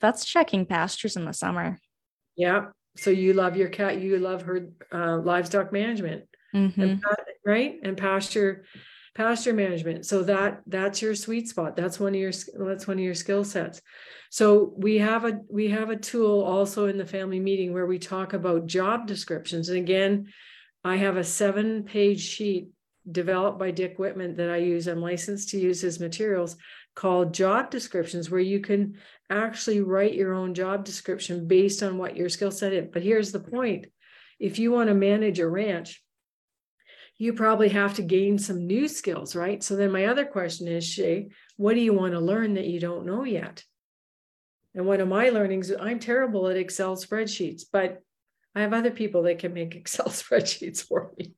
That's 0.00 0.24
checking 0.24 0.64
pastures 0.64 1.16
in 1.16 1.24
the 1.24 1.34
summer. 1.34 1.78
Yeah. 2.36 2.66
So 2.96 3.10
you 3.10 3.34
love 3.34 3.56
your 3.56 3.68
cat, 3.68 4.00
you 4.00 4.18
love 4.18 4.42
her 4.42 4.68
uh, 4.92 5.18
livestock 5.18 5.72
management, 5.72 6.24
mm-hmm. 6.54 6.80
and, 6.80 7.04
right? 7.44 7.74
And 7.82 7.96
pasture 7.96 8.64
pasture 9.14 9.52
management. 9.52 10.06
So 10.06 10.22
that 10.24 10.62
that's 10.66 11.02
your 11.02 11.14
sweet 11.14 11.48
spot. 11.48 11.76
That's 11.76 12.00
one 12.00 12.14
of 12.14 12.20
your 12.20 12.32
that's 12.58 12.86
one 12.86 12.98
of 12.98 13.04
your 13.04 13.14
skill 13.14 13.44
sets. 13.44 13.80
So 14.30 14.72
we 14.76 14.98
have 14.98 15.24
a 15.24 15.40
we 15.48 15.68
have 15.70 15.90
a 15.90 15.96
tool 15.96 16.42
also 16.42 16.86
in 16.86 16.98
the 16.98 17.06
family 17.06 17.40
meeting 17.40 17.72
where 17.72 17.86
we 17.86 17.98
talk 17.98 18.32
about 18.32 18.66
job 18.66 19.06
descriptions. 19.06 19.68
And 19.68 19.78
again 19.78 20.28
i 20.82 20.96
have 20.96 21.16
a 21.16 21.24
seven 21.24 21.84
page 21.84 22.20
sheet 22.20 22.68
developed 23.10 23.58
by 23.58 23.70
Dick 23.70 23.98
Wittman 23.98 24.36
that 24.36 24.50
i 24.50 24.56
use 24.56 24.86
i'm 24.86 25.00
licensed 25.00 25.50
to 25.50 25.58
use 25.58 25.80
his 25.80 26.00
materials 26.00 26.56
called 26.94 27.34
job 27.34 27.70
descriptions 27.70 28.30
where 28.30 28.40
you 28.40 28.60
can 28.60 28.94
actually 29.30 29.80
write 29.80 30.14
your 30.14 30.34
own 30.34 30.54
job 30.54 30.84
description 30.84 31.46
based 31.46 31.82
on 31.82 31.98
what 31.98 32.16
your 32.16 32.28
skill 32.28 32.50
set 32.50 32.72
is. 32.72 32.88
But 32.92 33.02
here's 33.02 33.32
the 33.32 33.40
point. 33.40 33.86
If 34.38 34.58
you 34.58 34.72
want 34.72 34.88
to 34.88 34.94
manage 34.94 35.38
a 35.38 35.48
ranch 35.48 36.02
you 37.20 37.34
probably 37.34 37.68
have 37.68 37.92
to 37.92 38.02
gain 38.02 38.38
some 38.38 38.66
new 38.66 38.88
skills, 38.88 39.36
right? 39.36 39.62
So 39.62 39.76
then 39.76 39.92
my 39.92 40.06
other 40.06 40.24
question 40.24 40.66
is, 40.66 40.86
Shaye, 40.86 41.28
what 41.58 41.74
do 41.74 41.80
you 41.80 41.92
want 41.92 42.14
to 42.14 42.18
learn 42.18 42.54
that 42.54 42.66
you 42.66 42.80
don't 42.80 43.04
know 43.04 43.24
yet? 43.24 43.62
And 44.74 44.86
one 44.86 45.02
of 45.02 45.08
my 45.08 45.28
learnings, 45.28 45.70
I'm 45.78 45.98
terrible 45.98 46.48
at 46.48 46.56
Excel 46.56 46.96
spreadsheets, 46.96 47.64
but 47.70 48.00
I 48.54 48.62
have 48.62 48.72
other 48.72 48.90
people 48.90 49.24
that 49.24 49.38
can 49.38 49.52
make 49.52 49.74
Excel 49.76 50.06
spreadsheets 50.06 50.82
for 50.82 51.12
me, 51.18 51.34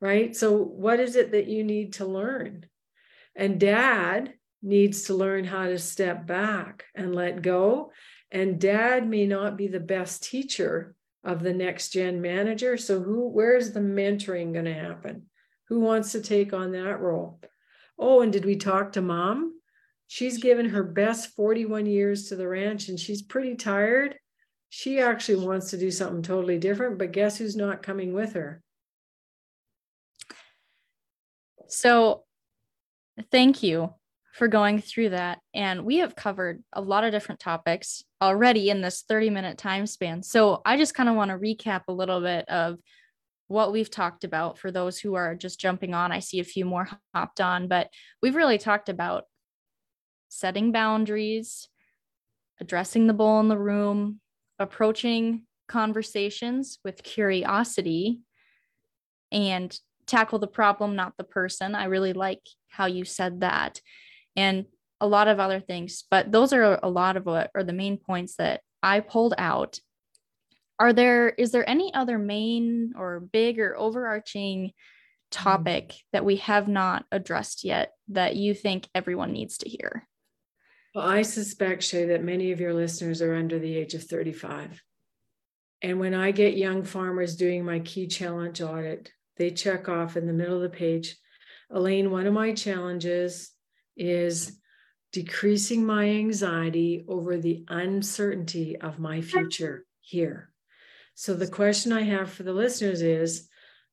right? 0.00 0.34
So 0.34 0.56
what 0.56 0.98
is 0.98 1.14
it 1.14 1.30
that 1.30 1.46
you 1.46 1.62
need 1.62 1.92
to 1.94 2.06
learn? 2.06 2.66
And 3.36 3.60
dad 3.60 4.34
needs 4.64 5.04
to 5.04 5.14
learn 5.14 5.44
how 5.44 5.66
to 5.66 5.78
step 5.78 6.26
back 6.26 6.86
and 6.92 7.14
let 7.14 7.40
go. 7.40 7.92
And 8.32 8.60
dad 8.60 9.08
may 9.08 9.28
not 9.28 9.56
be 9.56 9.68
the 9.68 9.78
best 9.78 10.24
teacher 10.24 10.96
of 11.24 11.42
the 11.42 11.52
next 11.52 11.90
gen 11.90 12.20
manager. 12.20 12.76
So 12.76 13.00
who 13.00 13.28
where's 13.28 13.72
the 13.72 13.80
mentoring 13.80 14.52
going 14.52 14.64
to 14.64 14.74
happen? 14.74 15.26
Who 15.68 15.80
wants 15.80 16.12
to 16.12 16.20
take 16.20 16.52
on 16.52 16.72
that 16.72 17.00
role? 17.00 17.40
Oh, 17.98 18.22
and 18.22 18.32
did 18.32 18.44
we 18.44 18.56
talk 18.56 18.92
to 18.92 19.02
mom? 19.02 19.60
She's 20.06 20.38
given 20.38 20.70
her 20.70 20.82
best 20.82 21.36
41 21.36 21.86
years 21.86 22.28
to 22.28 22.36
the 22.36 22.48
ranch 22.48 22.88
and 22.88 22.98
she's 22.98 23.22
pretty 23.22 23.54
tired. 23.54 24.16
She 24.70 25.00
actually 25.00 25.44
wants 25.46 25.70
to 25.70 25.78
do 25.78 25.90
something 25.90 26.22
totally 26.22 26.58
different, 26.58 26.98
but 26.98 27.12
guess 27.12 27.38
who's 27.38 27.56
not 27.56 27.82
coming 27.82 28.12
with 28.12 28.32
her? 28.32 28.62
So, 31.68 32.24
thank 33.30 33.62
you 33.62 33.94
for 34.32 34.48
going 34.48 34.80
through 34.80 35.10
that. 35.10 35.38
And 35.54 35.84
we 35.84 35.98
have 35.98 36.16
covered 36.16 36.62
a 36.72 36.80
lot 36.80 37.04
of 37.04 37.12
different 37.12 37.40
topics 37.40 38.04
already 38.22 38.70
in 38.70 38.80
this 38.80 39.02
30 39.08 39.30
minute 39.30 39.58
time 39.58 39.86
span. 39.86 40.22
So 40.22 40.62
I 40.64 40.76
just 40.76 40.94
kind 40.94 41.08
of 41.08 41.16
want 41.16 41.30
to 41.30 41.38
recap 41.38 41.82
a 41.88 41.92
little 41.92 42.20
bit 42.20 42.48
of 42.48 42.78
what 43.48 43.72
we've 43.72 43.90
talked 43.90 44.22
about 44.22 44.58
for 44.58 44.70
those 44.70 44.98
who 44.98 45.14
are 45.14 45.34
just 45.34 45.58
jumping 45.58 45.92
on. 45.92 46.12
I 46.12 46.20
see 46.20 46.38
a 46.38 46.44
few 46.44 46.64
more 46.64 46.88
hopped 47.14 47.40
on, 47.40 47.66
but 47.66 47.88
we've 48.22 48.36
really 48.36 48.58
talked 48.58 48.88
about 48.88 49.24
setting 50.28 50.70
boundaries, 50.70 51.68
addressing 52.60 53.08
the 53.08 53.12
bull 53.12 53.40
in 53.40 53.48
the 53.48 53.58
room, 53.58 54.20
approaching 54.60 55.46
conversations 55.66 56.78
with 56.84 57.02
curiosity, 57.02 58.20
and 59.32 59.76
tackle 60.06 60.38
the 60.38 60.46
problem, 60.46 60.94
not 60.94 61.14
the 61.16 61.24
person. 61.24 61.74
I 61.74 61.84
really 61.86 62.12
like 62.12 62.42
how 62.68 62.86
you 62.86 63.04
said 63.04 63.40
that 63.40 63.80
and 64.36 64.66
a 65.00 65.06
lot 65.06 65.28
of 65.28 65.40
other 65.40 65.60
things. 65.60 66.04
But 66.10 66.30
those 66.30 66.52
are 66.52 66.78
a 66.82 66.88
lot 66.88 67.16
of 67.16 67.26
what 67.26 67.50
are 67.54 67.64
the 67.64 67.72
main 67.72 67.96
points 67.96 68.36
that 68.36 68.60
I 68.82 69.00
pulled 69.00 69.34
out. 69.38 69.78
Are 70.78 70.92
there 70.92 71.28
is 71.28 71.52
there 71.52 71.68
any 71.68 71.92
other 71.92 72.18
main 72.18 72.94
or 72.96 73.20
big 73.20 73.58
or 73.58 73.76
overarching 73.76 74.72
topic 75.30 75.94
that 76.12 76.24
we 76.24 76.36
have 76.36 76.68
not 76.68 77.04
addressed 77.12 77.64
yet 77.64 77.92
that 78.08 78.36
you 78.36 78.54
think 78.54 78.88
everyone 78.94 79.32
needs 79.32 79.58
to 79.58 79.68
hear? 79.68 80.06
Well, 80.94 81.06
I 81.06 81.22
suspect, 81.22 81.82
Shaye, 81.82 82.08
that 82.08 82.24
many 82.24 82.50
of 82.50 82.60
your 82.60 82.74
listeners 82.74 83.22
are 83.22 83.34
under 83.34 83.58
the 83.60 83.76
age 83.76 83.94
of 83.94 84.02
35. 84.02 84.82
And 85.82 86.00
when 86.00 86.14
I 86.14 86.32
get 86.32 86.56
young 86.56 86.82
farmers 86.82 87.36
doing 87.36 87.64
my 87.64 87.78
key 87.78 88.08
challenge 88.08 88.60
audit, 88.60 89.12
they 89.36 89.50
check 89.50 89.88
off 89.88 90.16
in 90.16 90.26
the 90.26 90.32
middle 90.32 90.56
of 90.56 90.62
the 90.62 90.76
page 90.76 91.16
Elaine, 91.72 92.10
one 92.10 92.26
of 92.26 92.34
my 92.34 92.52
challenges 92.52 93.52
is 93.96 94.58
decreasing 95.12 95.84
my 95.84 96.08
anxiety 96.08 97.04
over 97.08 97.36
the 97.36 97.64
uncertainty 97.68 98.80
of 98.80 98.98
my 98.98 99.20
future 99.20 99.84
here. 100.00 100.50
So, 101.14 101.34
the 101.34 101.48
question 101.48 101.92
I 101.92 102.02
have 102.02 102.30
for 102.30 102.44
the 102.44 102.52
listeners 102.52 103.02
is 103.02 103.48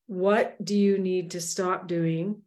what 0.05 0.63
do 0.63 0.77
you 0.77 0.97
need 0.97 1.31
to 1.31 1.41
stop 1.41 1.87
doing? 1.87 2.41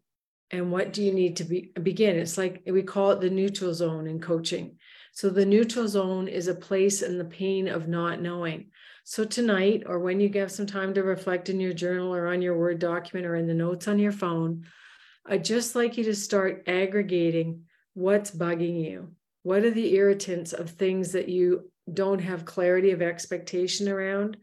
And 0.52 0.72
what 0.72 0.92
do 0.92 1.02
you 1.02 1.12
need 1.12 1.36
to 1.36 1.44
be, 1.44 1.72
begin? 1.80 2.16
It's 2.16 2.38
like 2.38 2.62
we 2.66 2.82
call 2.82 3.12
it 3.12 3.20
the 3.20 3.30
neutral 3.30 3.74
zone 3.74 4.06
in 4.06 4.20
coaching. 4.20 4.78
So, 5.12 5.28
the 5.28 5.46
neutral 5.46 5.88
zone 5.88 6.28
is 6.28 6.48
a 6.48 6.54
place 6.54 7.02
in 7.02 7.18
the 7.18 7.24
pain 7.24 7.68
of 7.68 7.88
not 7.88 8.22
knowing. 8.22 8.70
So, 9.04 9.24
tonight, 9.24 9.82
or 9.86 9.98
when 9.98 10.20
you 10.20 10.30
have 10.34 10.52
some 10.52 10.66
time 10.66 10.94
to 10.94 11.02
reflect 11.02 11.48
in 11.48 11.60
your 11.60 11.72
journal 11.72 12.14
or 12.14 12.28
on 12.28 12.42
your 12.42 12.56
Word 12.56 12.78
document 12.78 13.26
or 13.26 13.36
in 13.36 13.46
the 13.46 13.54
notes 13.54 13.88
on 13.88 13.98
your 13.98 14.12
phone, 14.12 14.66
I'd 15.26 15.44
just 15.44 15.74
like 15.74 15.96
you 15.96 16.04
to 16.04 16.14
start 16.14 16.64
aggregating 16.66 17.64
what's 17.94 18.30
bugging 18.30 18.82
you. 18.84 19.12
What 19.42 19.64
are 19.64 19.70
the 19.70 19.94
irritants 19.94 20.52
of 20.52 20.70
things 20.70 21.12
that 21.12 21.28
you 21.28 21.70
don't 21.92 22.20
have 22.20 22.44
clarity 22.44 22.90
of 22.90 23.02
expectation 23.02 23.88
around? 23.88 24.36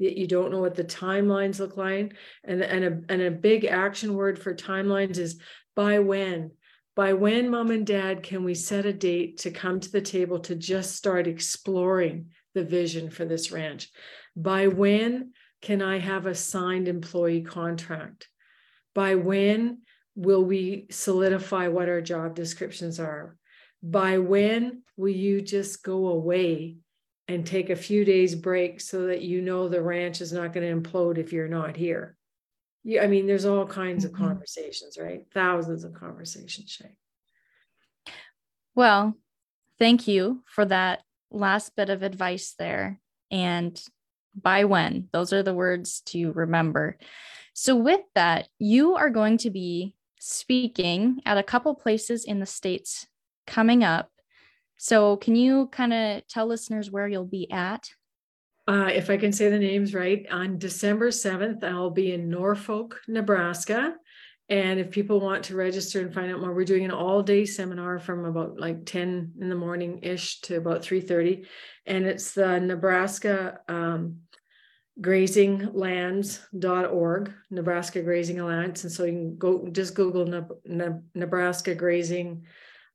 that 0.00 0.18
you 0.18 0.26
don't 0.26 0.50
know 0.50 0.60
what 0.60 0.74
the 0.74 0.84
timelines 0.84 1.60
look 1.60 1.76
like. 1.76 2.14
And, 2.42 2.62
and, 2.62 2.84
a, 2.84 3.12
and 3.12 3.22
a 3.22 3.30
big 3.30 3.66
action 3.66 4.14
word 4.14 4.38
for 4.38 4.54
timelines 4.54 5.18
is 5.18 5.38
by 5.76 5.98
when. 5.98 6.52
By 6.96 7.12
when, 7.12 7.50
mom 7.50 7.70
and 7.70 7.86
dad, 7.86 8.22
can 8.22 8.42
we 8.42 8.54
set 8.54 8.86
a 8.86 8.92
date 8.92 9.38
to 9.38 9.50
come 9.50 9.78
to 9.78 9.92
the 9.92 10.00
table 10.00 10.40
to 10.40 10.56
just 10.56 10.96
start 10.96 11.26
exploring 11.26 12.30
the 12.54 12.64
vision 12.64 13.10
for 13.10 13.24
this 13.24 13.52
ranch? 13.52 13.90
By 14.34 14.66
when 14.66 15.32
can 15.62 15.82
I 15.82 15.98
have 15.98 16.26
a 16.26 16.34
signed 16.34 16.88
employee 16.88 17.42
contract? 17.42 18.28
By 18.94 19.14
when 19.14 19.82
will 20.20 20.44
we 20.44 20.86
solidify 20.90 21.68
what 21.68 21.88
our 21.88 22.02
job 22.02 22.34
descriptions 22.34 23.00
are? 23.00 23.38
By 23.82 24.18
when 24.18 24.82
will 24.98 25.08
you 25.08 25.40
just 25.40 25.82
go 25.82 26.08
away 26.08 26.76
and 27.26 27.46
take 27.46 27.70
a 27.70 27.76
few 27.76 28.04
days 28.04 28.34
break 28.34 28.82
so 28.82 29.06
that 29.06 29.22
you 29.22 29.40
know 29.40 29.66
the 29.66 29.80
ranch 29.80 30.20
is 30.20 30.30
not 30.30 30.52
going 30.52 30.68
to 30.68 30.90
implode 30.90 31.16
if 31.16 31.32
you're 31.32 31.48
not 31.48 31.74
here? 31.74 32.18
Yeah, 32.84 33.02
I 33.02 33.06
mean, 33.06 33.26
there's 33.26 33.46
all 33.46 33.64
kinds 33.64 34.04
mm-hmm. 34.04 34.14
of 34.14 34.28
conversations, 34.28 34.98
right? 35.00 35.22
Thousands 35.32 35.84
of 35.84 35.94
conversations, 35.94 36.76
Shaye. 36.76 38.12
Well, 38.74 39.14
thank 39.78 40.06
you 40.06 40.42
for 40.44 40.66
that 40.66 41.00
last 41.30 41.74
bit 41.76 41.88
of 41.88 42.02
advice 42.02 42.54
there. 42.58 43.00
And 43.30 43.82
by 44.34 44.64
when, 44.64 45.08
those 45.12 45.32
are 45.32 45.42
the 45.42 45.54
words 45.54 46.02
to 46.06 46.32
remember. 46.32 46.98
So, 47.54 47.74
with 47.74 48.02
that, 48.14 48.48
you 48.58 48.96
are 48.96 49.10
going 49.10 49.38
to 49.38 49.50
be 49.50 49.94
speaking 50.20 51.20
at 51.24 51.38
a 51.38 51.42
couple 51.42 51.74
places 51.74 52.24
in 52.24 52.38
the 52.38 52.46
States 52.46 53.06
coming 53.46 53.82
up. 53.82 54.10
So, 54.76 55.16
can 55.16 55.34
you 55.34 55.66
kind 55.72 55.92
of 55.92 56.26
tell 56.28 56.46
listeners 56.46 56.90
where 56.90 57.08
you'll 57.08 57.24
be 57.24 57.50
at? 57.50 57.90
Uh, 58.68 58.90
if 58.92 59.10
I 59.10 59.16
can 59.16 59.32
say 59.32 59.50
the 59.50 59.58
names 59.58 59.94
right, 59.94 60.24
on 60.30 60.58
December 60.58 61.08
7th, 61.08 61.64
I'll 61.64 61.90
be 61.90 62.12
in 62.12 62.30
Norfolk, 62.30 63.00
Nebraska. 63.08 63.94
And 64.48 64.78
if 64.78 64.90
people 64.90 65.20
want 65.20 65.44
to 65.44 65.56
register 65.56 66.00
and 66.00 66.12
find 66.12 66.30
out 66.30 66.40
more, 66.40 66.52
we're 66.52 66.64
doing 66.64 66.84
an 66.84 66.90
all-day 66.90 67.46
seminar 67.46 67.98
from 67.98 68.24
about 68.24 68.58
like 68.58 68.84
10 68.84 69.32
in 69.40 69.48
the 69.48 69.54
morning 69.54 70.00
ish 70.02 70.40
to 70.42 70.56
about 70.56 70.82
3:30. 70.82 71.46
And 71.86 72.04
it's 72.04 72.32
the 72.32 72.60
Nebraska 72.60 73.60
um, 73.68 74.20
grazinglands.org, 75.00 77.32
Nebraska 77.50 78.02
Grazing 78.02 78.40
Alliance. 78.40 78.84
And 78.84 78.92
so 78.92 79.04
you 79.04 79.12
can 79.12 79.36
go 79.36 79.68
just 79.70 79.94
Google 79.94 80.26
ne- 80.26 80.42
ne- 80.66 81.00
Nebraska 81.14 81.74
Grazing 81.74 82.44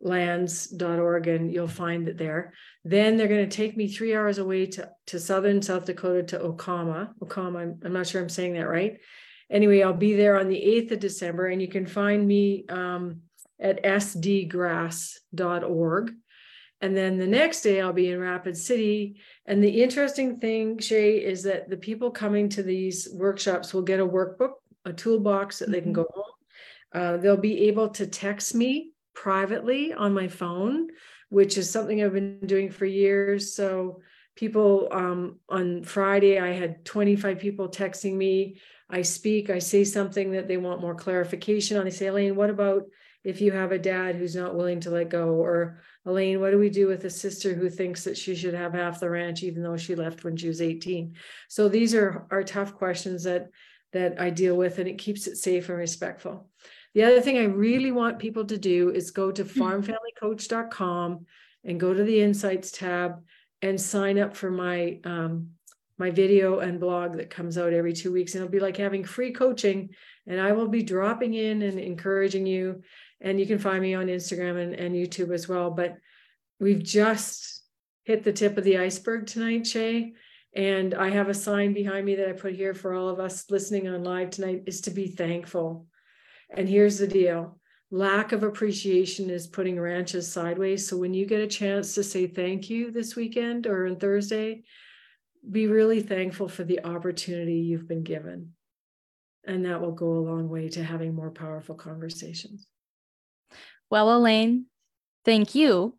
lands.org 0.02 1.28
and 1.28 1.52
you'll 1.52 1.68
find 1.68 2.08
it 2.08 2.18
there. 2.18 2.54
Then 2.84 3.18
they're 3.18 3.28
going 3.28 3.50
to 3.50 3.58
take 3.58 3.76
me 3.76 3.88
three 3.88 4.16
hours 4.16 4.38
away 4.38 4.68
to, 4.68 4.90
to 5.08 5.20
southern 5.20 5.62
South 5.62 5.86
Dakota 5.86 6.24
to 6.24 6.40
Oacoma. 6.40 7.14
Oacoma, 7.22 7.60
I'm, 7.60 7.80
I'm 7.84 7.94
not 7.94 8.08
sure 8.08 8.22
I'm 8.22 8.30
saying 8.30 8.54
that 8.54 8.68
right. 8.68 9.00
Anyway, 9.50 9.82
I'll 9.82 9.94
be 9.94 10.16
there 10.16 10.40
on 10.40 10.48
the 10.48 10.62
8th 10.62 10.92
of 10.92 11.00
December 11.00 11.48
and 11.48 11.62
you 11.62 11.68
can 11.68 11.86
find 11.86 12.26
me 12.28 12.66
um, 12.70 13.22
at 13.60 13.84
sdgrass.org. 13.84 16.12
And 16.82 16.96
then 16.96 17.18
the 17.18 17.28
next 17.28 17.62
day 17.62 17.82
I'll 17.82 17.94
be 17.94 18.10
in 18.10 18.20
Rapid 18.20 18.58
City. 18.58 19.22
And 19.46 19.64
the 19.64 19.82
interesting 19.84 20.40
thing, 20.40 20.78
Shaye, 20.78 21.22
is 21.22 21.44
that 21.44 21.70
the 21.70 21.78
people 21.78 22.12
coming 22.12 22.50
to 22.50 22.64
these 22.64 23.08
workshops 23.14 23.74
will 23.74 23.82
get 23.82 24.00
a 24.00 24.06
workbook, 24.06 24.54
a 24.84 24.94
toolbox 24.94 25.60
that 25.60 25.66
mm-hmm. 25.66 25.72
they 25.72 25.82
can 25.82 25.94
mm-hmm. 25.94 26.02
go 26.02 26.08
home. 26.14 26.32
Uh, 26.94 27.18
they'll 27.18 27.38
be 27.38 27.68
able 27.68 27.90
to 27.90 28.08
text 28.08 28.56
me 28.56 28.92
privately 29.14 29.94
on 29.94 30.14
my 30.14 30.28
phone, 30.28 30.88
which 31.30 31.58
is 31.58 31.70
something 31.70 32.04
I've 32.04 32.14
been 32.14 32.40
doing 32.46 32.70
for 32.70 32.86
years. 32.86 33.54
So 33.54 34.02
people 34.36 34.90
um, 34.92 35.40
on 35.50 35.84
Friday, 35.84 36.40
I 36.40 36.52
had 36.52 36.86
25 36.86 37.40
people 37.40 37.70
texting 37.70 38.16
me. 38.16 38.60
I 38.90 39.02
speak, 39.02 39.50
I 39.50 39.60
say 39.60 39.84
something 39.84 40.32
that 40.32 40.48
they 40.48 40.58
want 40.58 40.82
more 40.82 40.96
clarification 40.96 41.78
on. 41.78 41.86
They 41.86 41.92
say, 41.92 42.08
Elaine, 42.08 42.36
what 42.36 42.50
about 42.50 42.84
if 43.24 43.42
you 43.42 43.52
have 43.52 43.72
a 43.72 43.80
dad 43.80 44.16
who's 44.16 44.36
not 44.36 44.56
willing 44.56 44.82
to 44.82 44.92
let 44.92 45.10
go? 45.10 45.30
Or 45.30 45.82
Elaine, 46.06 46.40
what 46.40 46.52
do 46.52 46.60
we 46.60 46.70
do 46.70 46.88
with 46.88 47.04
a 47.06 47.10
sister 47.10 47.54
who 47.54 47.70
thinks 47.70 48.04
that 48.04 48.18
she 48.18 48.36
should 48.36 48.54
have 48.54 48.74
half 48.74 49.00
the 49.00 49.10
ranch 49.10 49.42
even 49.42 49.64
though 49.64 49.78
she 49.78 49.96
left 49.96 50.24
when 50.24 50.38
she 50.38 50.48
was 50.48 50.62
18? 50.62 51.16
So 51.50 51.68
these 51.68 51.96
are, 51.96 52.28
are 52.30 52.44
tough 52.44 52.76
questions 52.76 53.24
that 53.24 53.50
that 53.94 54.20
I 54.20 54.30
deal 54.30 54.58
with 54.58 54.78
and 54.78 54.90
it 54.90 54.98
keeps 54.98 55.26
it 55.26 55.38
safe 55.38 55.70
and 55.70 55.78
respectful. 55.78 56.50
The 56.96 57.04
other 57.04 57.22
thing 57.22 57.38
I 57.38 57.46
really 57.46 57.94
want 57.94 58.20
people 58.20 58.44
to 58.46 58.58
do 58.58 58.92
is 58.92 59.12
go 59.12 59.32
to 59.32 59.44
hmm. 59.44 59.62
farmfamilycoach.com 59.62 61.26
and 61.64 61.80
go 61.80 61.94
to 61.94 62.04
the 62.04 62.22
insights 62.22 62.72
tab 62.72 63.24
and 63.62 63.80
sign 63.80 64.20
up 64.20 64.36
for 64.36 64.52
my 64.52 65.00
um, 65.06 65.52
my 65.98 66.12
video 66.12 66.60
and 66.60 66.80
blog 66.80 67.16
that 67.16 67.30
comes 67.30 67.58
out 67.58 67.72
every 67.72 67.94
two 67.94 68.12
weeks. 68.12 68.36
And 68.36 68.44
it'll 68.44 68.52
be 68.52 68.60
like 68.60 68.76
having 68.76 69.06
free 69.06 69.32
coaching. 69.32 69.92
And 70.28 70.42
I 70.42 70.52
will 70.52 70.68
be 70.68 70.84
dropping 70.84 71.34
in 71.36 71.62
and 71.62 71.80
encouraging 71.80 72.46
you. 72.46 72.82
And 73.26 73.40
you 73.40 73.48
can 73.48 73.58
find 73.58 73.82
me 73.82 73.96
on 73.96 74.06
Instagram 74.06 74.62
and, 74.62 74.74
and 74.76 74.96
YouTube 74.96 75.34
as 75.34 75.50
well. 75.50 75.72
But 75.72 75.98
we've 76.60 76.84
just 76.84 77.64
hit 78.04 78.24
the 78.24 78.32
tip 78.32 78.58
of 78.58 78.64
the 78.64 78.78
iceberg 78.78 79.26
tonight, 79.26 79.64
Shaye. 79.64 80.14
And 80.56 80.94
I 80.94 81.10
have 81.10 81.28
a 81.28 81.34
sign 81.34 81.74
behind 81.74 82.06
me 82.06 82.16
that 82.16 82.30
I 82.30 82.34
put 82.34 82.54
here 82.54 82.76
for 82.76 82.94
all 82.94 83.10
of 83.10 83.20
us 83.20 83.50
listening 83.50 83.90
on 83.90 84.04
live 84.04 84.30
tonight 84.30 84.64
is 84.68 84.82
to 84.82 84.92
be 84.92 85.08
thankful. 85.08 85.88
And 86.56 86.70
here's 86.70 87.00
the 87.00 87.08
deal 87.08 87.60
lack 87.92 88.32
of 88.32 88.44
appreciation 88.44 89.30
is 89.30 89.48
putting 89.48 89.80
ranches 89.80 90.32
sideways. 90.32 90.88
So 90.88 90.98
when 90.98 91.14
you 91.14 91.26
get 91.26 91.42
a 91.42 91.48
chance 91.48 91.96
to 91.96 92.04
say 92.04 92.28
thank 92.28 92.70
you 92.70 92.92
this 92.92 93.16
weekend 93.16 93.68
or 93.68 93.88
on 93.88 93.98
Thursday, 93.98 94.64
be 95.50 95.68
really 95.68 96.02
thankful 96.02 96.48
for 96.48 96.64
the 96.64 96.84
opportunity 96.86 97.56
you've 97.56 97.88
been 97.88 98.04
given. 98.04 98.54
And 99.46 99.66
that 99.66 99.82
will 99.82 99.92
go 99.92 100.14
a 100.14 100.28
long 100.28 100.50
way 100.50 100.70
to 100.70 100.84
having 100.84 101.14
more 101.14 101.32
powerful 101.32 101.76
conversations. 101.76 102.68
Well, 103.90 104.16
Elaine, 104.16 104.66
thank 105.24 105.56
you 105.56 105.96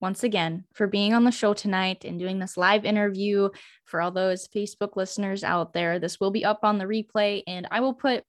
once 0.00 0.22
again 0.22 0.64
for 0.72 0.86
being 0.86 1.12
on 1.12 1.24
the 1.24 1.30
show 1.30 1.52
tonight 1.52 2.04
and 2.04 2.18
doing 2.18 2.38
this 2.38 2.56
live 2.56 2.84
interview 2.84 3.48
for 3.84 4.00
all 4.00 4.10
those 4.10 4.48
Facebook 4.48 4.96
listeners 4.96 5.42
out 5.42 5.72
there. 5.72 5.98
This 5.98 6.20
will 6.20 6.30
be 6.30 6.44
up 6.44 6.60
on 6.62 6.78
the 6.78 6.84
replay, 6.84 7.42
and 7.46 7.66
I 7.70 7.80
will 7.80 7.94
put 7.94 8.24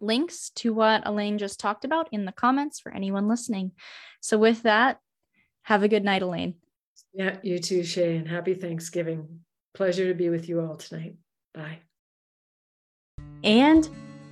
links 0.00 0.50
to 0.56 0.74
what 0.74 1.06
Elaine 1.06 1.38
just 1.38 1.60
talked 1.60 1.84
about 1.84 2.08
in 2.12 2.24
the 2.24 2.32
comments 2.32 2.80
for 2.80 2.92
anyone 2.92 3.28
listening. 3.28 3.72
So, 4.20 4.38
with 4.38 4.62
that, 4.62 4.98
have 5.62 5.82
a 5.82 5.88
good 5.88 6.04
night, 6.04 6.22
Elaine. 6.22 6.54
Yeah, 7.14 7.36
you 7.42 7.58
too, 7.58 7.80
Shaye, 7.80 8.18
and 8.18 8.28
happy 8.28 8.54
Thanksgiving. 8.54 9.40
Pleasure 9.74 10.08
to 10.08 10.14
be 10.14 10.28
with 10.28 10.48
you 10.48 10.60
all 10.60 10.76
tonight. 10.76 11.16
Bye. 11.54 11.78
And 13.44 13.88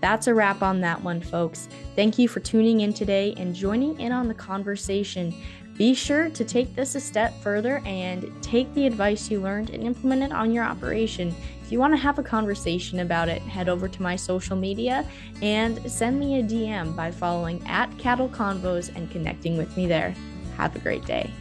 that's 0.06 0.28
a 0.28 0.34
wrap 0.34 0.62
on 0.62 0.80
that 0.82 1.02
one, 1.02 1.20
folks. 1.20 1.68
Thank 1.96 2.16
you 2.16 2.28
for 2.28 2.38
tuning 2.38 2.82
in 2.82 2.94
today 2.94 3.34
and 3.38 3.52
joining 3.52 3.98
in 3.98 4.12
on 4.12 4.28
the 4.28 4.34
conversation. 4.34 5.34
Be 5.76 5.94
sure 5.94 6.30
to 6.30 6.44
take 6.44 6.76
this 6.76 6.94
a 6.94 7.00
step 7.00 7.34
further 7.42 7.82
and 7.84 8.30
take 8.40 8.72
the 8.74 8.86
advice 8.86 9.28
you 9.32 9.40
learned 9.40 9.70
and 9.70 9.82
implement 9.82 10.22
it 10.22 10.30
on 10.30 10.52
your 10.52 10.62
operation. 10.62 11.34
If 11.60 11.72
you 11.72 11.80
want 11.80 11.92
to 11.92 11.98
have 11.98 12.20
a 12.20 12.22
conversation 12.22 13.00
about 13.00 13.28
it, 13.28 13.42
head 13.42 13.68
over 13.68 13.88
to 13.88 14.02
my 14.02 14.14
social 14.14 14.56
media 14.56 15.04
and 15.42 15.90
send 15.90 16.20
me 16.20 16.38
a 16.38 16.42
DM 16.44 16.94
by 16.94 17.10
following 17.10 17.60
at 17.66 17.90
Cattle 17.98 18.28
Convos 18.28 18.94
and 18.94 19.10
connecting 19.10 19.58
with 19.58 19.76
me 19.76 19.88
there. 19.88 20.14
Have 20.56 20.76
a 20.76 20.78
great 20.78 21.04
day. 21.04 21.32